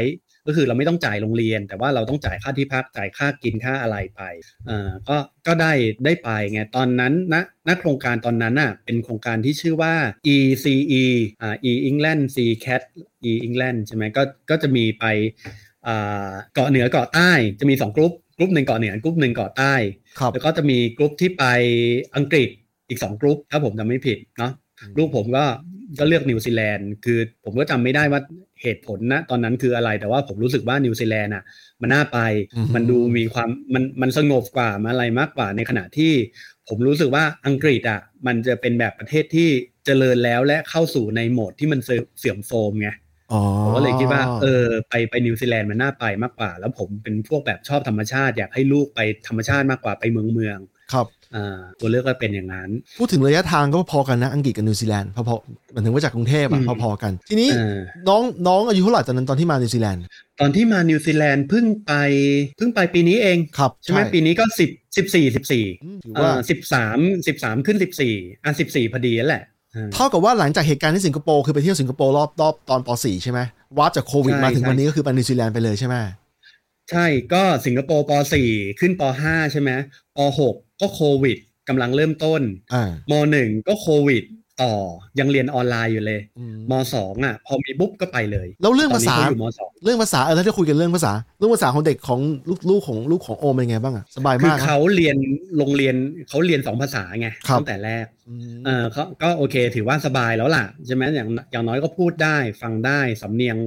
[0.50, 4.22] ก็คือเราไม่ต้องจ่ายโรงเรียน แต่ว่าเราต้องจ่ายค่าที่พักจ่ายค่ากินค่าอะไรไป
[4.68, 5.74] เอ่อก็ก็ได้
[6.06, 9.94] ได้ไปไงตอนนั้นนะณโครงการตอนนั้นน่ะเป็นโครงการที่ชื่อว่า
[10.36, 11.04] ECE
[11.42, 12.82] อ่า E England C Cat
[13.32, 15.06] E England ใช่ไหมก็ก็จะมีไป
[15.88, 19.74] อ่าเกาะเหนือเกาะใต้จะมีสองกรุ๊ปกรุ๊ปหนึ่งเกาะเหนือกรุ๊ปหนึ่งเกาะใต้
[20.20, 21.44] ครับแล้วก็จะมีกรุ๊ปที่ไป
[22.16, 22.50] อังกฤษ
[22.90, 25.46] อีกสองกรุ๊ปถ้าผมจำไม่ผิดเนาะอืม ลูกผมก็
[26.00, 28.22] ก็เลือกนิวซีแลนด์คือผมก็จำไม่ได้ว่า
[28.62, 31.44] เหตุผลนะตอนนั้นคืออะไรแต่ว่าผมรู้สึกว่านิวซีแลนด์อะ
[31.82, 32.20] มันน่าไป
[32.56, 36.14] อือฮึมันดูมีความมันมันสงบกว่ามันอะไรมากกว่าในขณะที่
[36.68, 39.50] ผมรู้สึกว่าอังกฤษอะ มันจะเป็นแบบประเทศที่
[39.86, 42.90] เจริญแล้วและเข้าสู่ในโหมดที่มันเสื่อเสื่อมโทรมไง
[43.32, 50.60] อ๋อผมก็เลยคิดว่าเออไปไปนิวซีแลนด์มันน่าไปมากกว่า แล้วผมเป็นพวกแบบชอบธรรมชาติ อยากให้ลูกไปธรรมชาติมากกว่าไปเมืองเมือง
[50.94, 51.19] ครับอ่า
[51.80, 52.70] ตัวเลือกก็เป็นอย่างนั้น
[53.00, 57.78] พูดถึงระยะทางก็พอกันนะ อังกฤษกับนิวซีแลนด์พอๆหมายถึงว่าจากกรุงเทพอะอืมพอๆกัน ทีนี้เออ
[58.10, 60.02] น้องน้องอายุเท่าไหร่ตอนนั้นตอนที่มานิวซีแลนด์
[60.40, 61.94] ตอนที่มานิวซีแลนด์เพิ่งไป
[62.58, 68.14] เพิ่งไปปีนี้เองครับใช่ไหมปีนี้ก็สิบสิบสี่สิบสี่อืมถือว่าสิบสามสิบสามขึ้นสิบสี่
[68.44, 69.44] อะสิบสี่พอดีนั่นแหละ
[69.76, 73.40] อ่าเท่ากับว่าหลังจากเหตุการณ์ที่สิงคโปร์คือไปเที่ยวสิงคโปร์รอบรอบตอนป .4 ใช่ไหม
[73.78, 75.96] วัดจากโควิดใช่มาถึงใช่วันนี้ก็คือไปนิวซีแลนด์ไปเลยใช่ไหม
[76.92, 79.72] ใช่ก็สิงคโปร์ปสี่ขึ้นปห้าใช่ไหม
[80.18, 81.38] ปหกก็โควิด
[81.70, 82.42] กำลังเริ่มต้น
[82.74, 84.24] อ่ามหนึ่งก็โควิด
[84.64, 84.74] ต่อ
[85.20, 92.20] ยังเรียนออนไลน์อยู่เลยอืมมสองอะ พอมีปุ๊บก็ไปเลย แล้วเรื่องภาษาตอนนี้เขาอยู่มสองเรื่องภาษาเออแล้วที่คุยกันเรื่องภาษาเรื่องภาษาของเด็กของ
[92.50, 95.18] ลูกลูกของลูกของโอมเป็นไงบ้างอะสบายคือมากนะเขาเรียน
[95.58, 95.96] โรงเรียน
[96.30, 103.58] เขาเรียนสองภาษาไงครับตั้งแต่แรกอืมเออเขาก็โอเคถือว่าสบายแล้วล่ะใช่ไหมอย่างอย่างน้อยก็พูดได้ฟังได้สำเนียง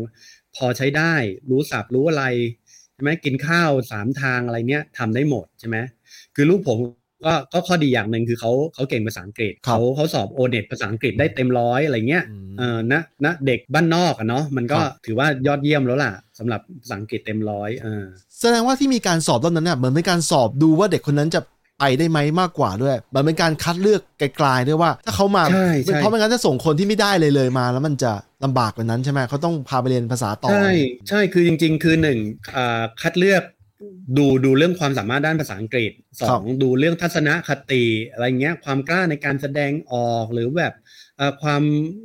[0.57, 1.15] พอใช้ได้
[1.51, 2.25] รู้ศัพท์รู้อะไร
[2.62, 5.77] ใช่ไหมกินข้าวสามทางอะไรเนี้ยทำได้หมดใช่ไหม
[6.35, 6.79] คือลูกผม
[7.27, 18.05] ก็ก็ข้อดีอย่างหนึ่งคือเขาเขาเก่งภาษาอังกฤษครับเขาเขาสอบโอเน็ตภาษาอังกฤษได้เต็มร้อยอะไรเงี้ยอืมเออนะนะเด็กบ้านนอกอะเนาะมันก็ครับถือว่ายอดเยี่ยมแล้วล่ะสำหรับภาษาอังกฤษเต็มร้อยเออ
[18.41, 21.41] แสดงว่าที่มีการสอบรอบนั้นเนี่ยเหมือนเป็นการสอบดูว่าเด็กคนนั้นจะ
[21.83, 28.13] ไปได้ไหมมากกว่าด้วยเหมันเป็นการคัดเลือกไกลๆด้วยว่า ถ้าเขามาใช่ใช่เพราะไม่งั้นจะส่งคนที่ไม่ได้เลยเลยมา แล้วมันจะ
[28.45, 30.71] ลำบากกว่านั้นใช่ไหมเขาต้องพาไปเรียนภาษาต่อใช่
[31.09, 32.19] ใช่คือจริง ๆ คือหนึ่ง
[32.57, 33.43] อ่าคัดเลือก
[34.19, 35.93] ดูดูเรื่องความสามารถด้านภาษาอังกฤษ
[36.31, 40.73] สองดูเรื่องทัศนคติอะไรเงี้ยความกล้าในการแสดงออกหรือแบบ
[41.21, 41.63] อ่าความ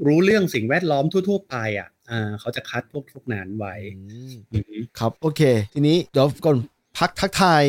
[0.08, 5.42] รู้เรื่องสิ่งแวดล้อมทั่ว ๆ ไปอะอ่าเขาจะคัดพวกพวกนั้นไว้อืมอืมครับ โอเค
[5.74, 6.58] ทีนี้เดี๋ยวก่อน
[6.98, 7.64] พักทักทาย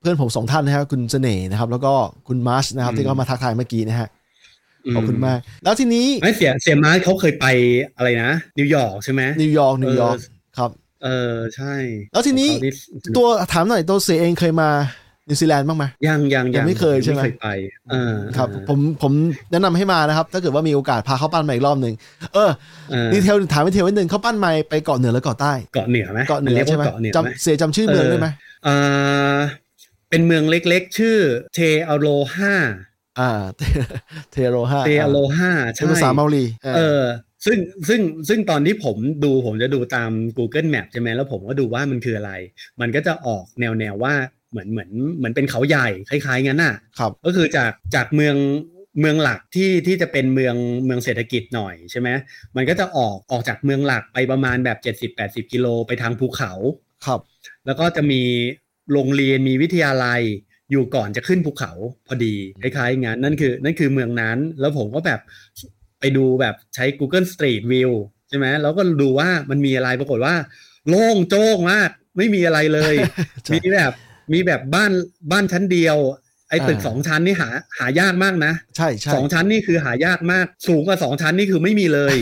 [0.00, 1.92] เพื่อนผมสองท่านนะครับคุณเสน่ห์นะครับ แล้วก็
[2.28, 4.08] คุณมาร์ชนะครับ ที่เขามาทักทายเมื่อกี้นะฮะ
[4.94, 7.46] ขอบคุณมาก แล้วทีนี้ไอ้เสี่ยเสี่ยมาร์คเขาเคยไป
[7.96, 10.70] อะไรนะนิวยอร์กใช่ไหมนิวยอร์กนิวยอร์กเออครับ
[11.04, 11.74] เออใช่
[12.12, 12.62] แล้วทีนี้ของ
[13.02, 14.70] เขาตัวถามหน่อยตัวเสี่ยเองเคยมา
[15.28, 17.48] นิวซีแลนด์บ้างไหมยังยังยังไม่เคยใช่ไหมไม่เคยไป
[17.90, 19.12] เออครับเออผมผม
[19.50, 21.94] แนะนำให้มานะครับ ถ้าเกิดว่ามีโอกาสพาข้าวปั้นมาอีกรอบหนึ่ง
[22.34, 22.50] เออ
[22.90, 28.28] เออ detail ถาม detail นิดนึงข้าวปั้นมาไปเกาะเหนือแล้วเกาะใต้เกาะเหนือไหมเกาะเหนือเรียกว่าใช่ไหมเกาะเหนือไหมจำเสี่ยจำชื่อเมืองได้ไหม
[28.66, 28.76] อ่า
[30.10, 31.18] เป็นเมืองเล็กๆ ชื่อ
[31.54, 32.54] Te Aroha
[33.20, 33.30] อ่า
[34.32, 37.02] Te Aroha Te Aroha เป็ใช่ภาษาเมารีเออเออ
[37.46, 37.58] ซึ่ง
[37.88, 42.32] ซึ่งซึ่งตอนที่ผมดูผมจะดูตาม Google Map ใช่ไหมแล้วผมก็ดูว่ามันคืออะไร
[42.80, 44.14] มันก็จะออกแนวแนวๆว่า
[44.50, 48.36] เหมือนเหมือนเหมือนเป็นเขาใหญ่คล้ายๆงั้นน่ะครับก็คือจากจากเมือง
[49.00, 52.08] เมืองหลักที่ที่จะเป็นเมืองเมืองเศรษฐกิจหน่อยใช่ไหม
[52.56, 54.78] มันก็จะออกออกจากเมืองหลักไปประมาณแบบ
[55.46, 56.52] 70-80 กิโลไปทางภูเขา
[57.06, 57.20] ครับ
[57.66, 58.22] แล้วก็จะมี
[58.92, 60.22] โรงเรียนมีวิทยาลัย
[60.70, 61.72] อยู่ก่อนจะขึ้นภูเขา
[62.06, 65.20] พอดีคล้ายๆงั้นนั่นคือนั่นคือเมืองนั้น แล้วผมก็แบบ
[66.00, 67.92] ไปดูแบบใช้ Google Street View
[68.28, 70.34] ใช่ไหมแล้วก็ดูว่ามันมีอะไรปรากฏว่า
[70.88, 72.94] โล่งโจ้งมากไม่มีอะไรเลย
[73.44, 73.92] ใช่มีแบบ
[74.32, 74.92] มีแบบบ้าน
[75.32, 75.96] บ้านชั้นเดียว
[76.48, 82.14] ไอ้ตึกอ่าสองชั้นนี่หาหายากมากนะ ใช่ใช่สองชั้นนี่คือหายากมาก สูงกว่าสองชั้นนี่คือไม่มีเลย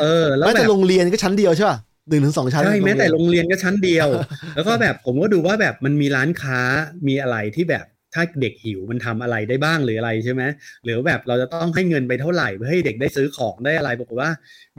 [0.00, 1.78] เออ แล้วไม่แบแต่บโรงเรียนก็ชั้นเดียวใช่ป่ะ
[2.08, 4.08] หนึ่งถึงสองชั้นใช่แม้แต่โรงเรียนเรียนก็ชั้นเดียว
[4.54, 6.60] แล้วก็แบบผมก็ดูว่าแบบมันมีร้านค้า
[7.08, 7.84] มีอะไรที่แบบ
[8.14, 10.42] ถ้าเด็กหิวมันทำอะไรได้บ้างหรืออะไรใช่ไหม
[10.84, 14.30] หรือแบบเราจะต้องให้เงินไปเท่าไหร่เพื่อให้เด็กได้ซื้อของได้อะไรบอกฏว่า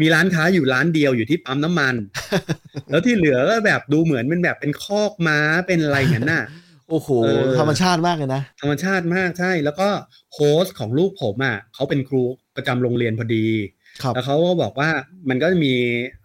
[0.02, 1.96] มีร้านค้าอยู่ร้านเดียวอยู่ที่ปั๊มน้ำมัน
[2.90, 6.44] แล้วที่เหลือก็แบบดูเหมือนเป็นแบบเป็นคอกม้าเป็นอะไรอย่างนั้นน่ะ
[6.90, 9.88] โอ้โหเออธรรมชาติมากเลยนะธรรมชาติมากใช่ แล้วก็
[10.34, 12.24] host ของลูกผมอะเขาเป็นครู
[12.56, 13.75] ประจำโรงเรียนพอดีครับ
[14.14, 14.90] แล้วเขาก็บอกว่า
[15.30, 15.74] มันก็จะมี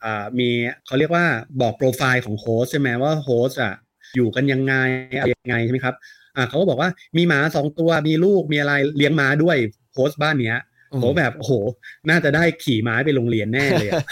[0.04, 0.48] อ่ามี
[0.86, 1.26] เขาเรียกว่า
[1.60, 3.74] บอกโปรไฟล์ของ host ใช่ไหมว่า host อะ
[4.16, 4.74] อยู่กันยังไง
[5.18, 5.94] อะไรยังไงใช่ไหมครับ
[6.36, 9.56] อ่าเขาก็บอกว่ามีหมาสองตัวมีลูกมีอะไรเลี้ยงม้าด้วย
[9.94, 10.60] host บ้านเนี้ย
[10.92, 11.52] อืมผมแบบโอ้โห
[12.08, 14.02] น่าจะได้ขี่ม้าไปโรงเรียนแน่เลยอะ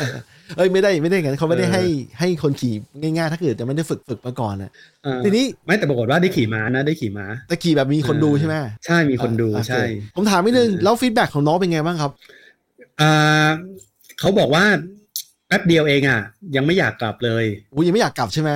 [0.56, 1.82] เอ้ยไม่ได้ไม่ได้อย่างนั้นเขาไม่ได้เออให้
[2.18, 4.70] ให้คนขี่ง่ายๆ ถ้าเกิดจะไม่ได้ฝึกฝึกมาก่อนนะ
[5.04, 8.54] เออทีนี้ไม่แต่ปรากฏว่าได้ขี่ม้านะได้ขี่ม้าแต่ขี่แบบมีคนดูใช่ไหม
[8.86, 9.82] ใช่มีคนดูอะโอเคใช่
[10.16, 12.37] ผมถามนิดนึงเออแล้ว feedback ของน้องเป็นไงบ้างครับอ่า
[14.20, 14.64] เขาบอกว่า
[15.48, 16.20] แป๊บเดียวเองอะ
[16.56, 18.50] ยังไม่อยากกลับเลยอูยังไม่อยากกลับใช่ไหม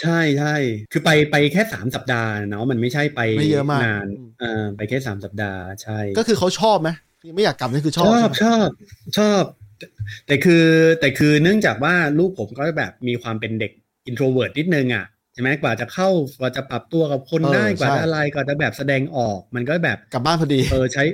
[0.00, 0.54] ใช่ใช่
[0.92, 4.06] คือไปไปแค่สามสัปดาห์เนาะมันไม่ใช่ไปไม่เยอะมากนาน
[4.40, 6.90] เออไปแค่สามสัปดาห์ใช่ ก็คือเขาชอบไหม
[7.28, 8.68] ยังไม่อยากกลับนี่คือชชอบอบใช่ไหมชอบ
[9.18, 9.42] ชอบ
[9.78, 9.86] แต่
[10.26, 10.64] แต่คือ
[11.00, 13.72] แต่คือเนื่องจากว่าลูกผมก็แบบมีความเป็นเด็ก
[14.06, 16.08] introvert นิดนึงอะ ใช่ไหมกว่าจะเข้า
[16.40, 21.04] กว่าจะปรับตัวกับคนได้กว่าจะอะไรกว่าจะแบบแสดงออก มันก็แบบกลับบ้านพอดี เออใช่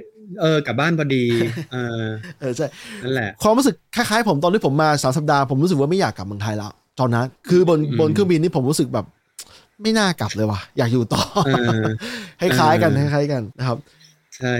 [0.41, 1.25] เออกลับบ้านพอดี
[1.73, 2.05] เออ
[2.41, 2.67] เออใช่
[3.03, 9.07] นั่นแหละความรู้สึกคล้ายๆผมตอนที่ผมมาสามสัปดาห์ผมรู้สึกว่าไม่อยากกลับเมืองไทยแล้วตอนนั้นคือบนอืมบนเครื่องบินนี่ผมรู้สึกแบบ
[9.83, 11.51] ไม่น่ากลับเลยว่ะอยากอยู่ต่อเอ
[11.81, 11.83] อ
[12.41, 13.79] คล้ายๆกันเออคล้ายๆกันนะครับ
[14.37, 14.55] ใช่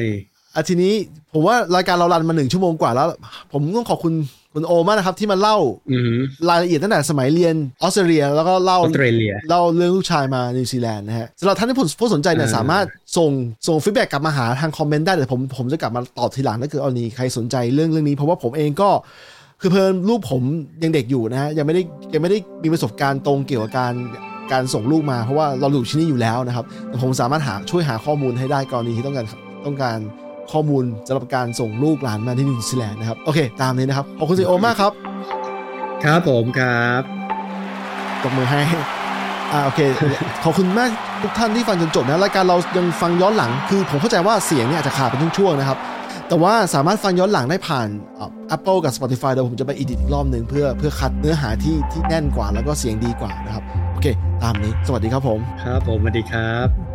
[0.55, 0.95] อาทีนี้
[1.33, 3.07] ผมว่ารายการเรา run มาหนึ่งชั่วโมงกว่าแล้ว
[3.53, 4.13] ผมต้องขอบคุณ
[4.57, 5.59] คุณโอมมากนะครับ ที่มาเล่า
[5.91, 12.87] อืมรายละเอียดตั้งแต่สมัยเรียนออสเตรเลีย แล้วก็เล่าออสเตรเลียเล่าเรื่องลูกชายมานิวซีแลนด์นะฮะสำหรับท่านที่ผู้สนใจเนี่ยเออสามารถ
[13.17, 13.31] ส่ง
[13.69, 18.91] ส่ง feedback กลับมาหาทาง comment ได้แต่ผมผมจะกลับมาตอบทีหลังถ้าเกิดเอานี้ใครสนใจเรื่องเรื่องนี้ เพราะว่าผมเองก็
[19.61, 20.43] คือ plan ลูกผม
[20.83, 21.83] ยังเด็กอยู่นะฮะยังไม่ได้
[22.15, 23.95] ยังไม่ได้มีประสบการณ์ตรงเกี่ยวกับการ
[24.53, 29.27] การส่งลูกมาเพราะว่าเราอยู่ที่นี่อยู่แล้วนะครับแต่ผมสามารถหาช่วยหาข้อมูลให้ได้กรณีที่ต้องการ
[29.67, 29.99] ต้องการ
[30.53, 34.93] ข้อมูลสำหรับการส่งลูกหลานมาที่นิวซีแลนด์นะครับ โอเค ตามนี้นะครับ ขอบคุณซีโอมากครับ
[36.05, 37.03] ครับผมครับ
[38.23, 38.61] ตบมือให้
[39.53, 39.81] อ่าโอเค
[40.45, 40.91] ขอบคุณมาก
[41.23, 45.79] ทุกท่านที่ฟังจนจบนะรายการเรายังฟังย้อนหลัง คือผมเข้าใจว่าเสียงเนี่ยอาจจะขาดเป็นช่วงๆนะครับ
[46.29, 47.89] แต่ว่าสามารถฟังย้อนหลังได้ผ่าน
[48.19, 54.07] อ่า Apple กับ Spotify เดี๋ยวผมจะไปอีดิทอีกรอบหนึ่งเพื่อเพื่อคัดเนื้อหาที่ที่แน่นกว่าแล้วก็เสียงดีกว่านะครับ โอเค
[54.43, 56.86] ตามนี้ สวัสดีครับผม ครับผมสวัสดีครับ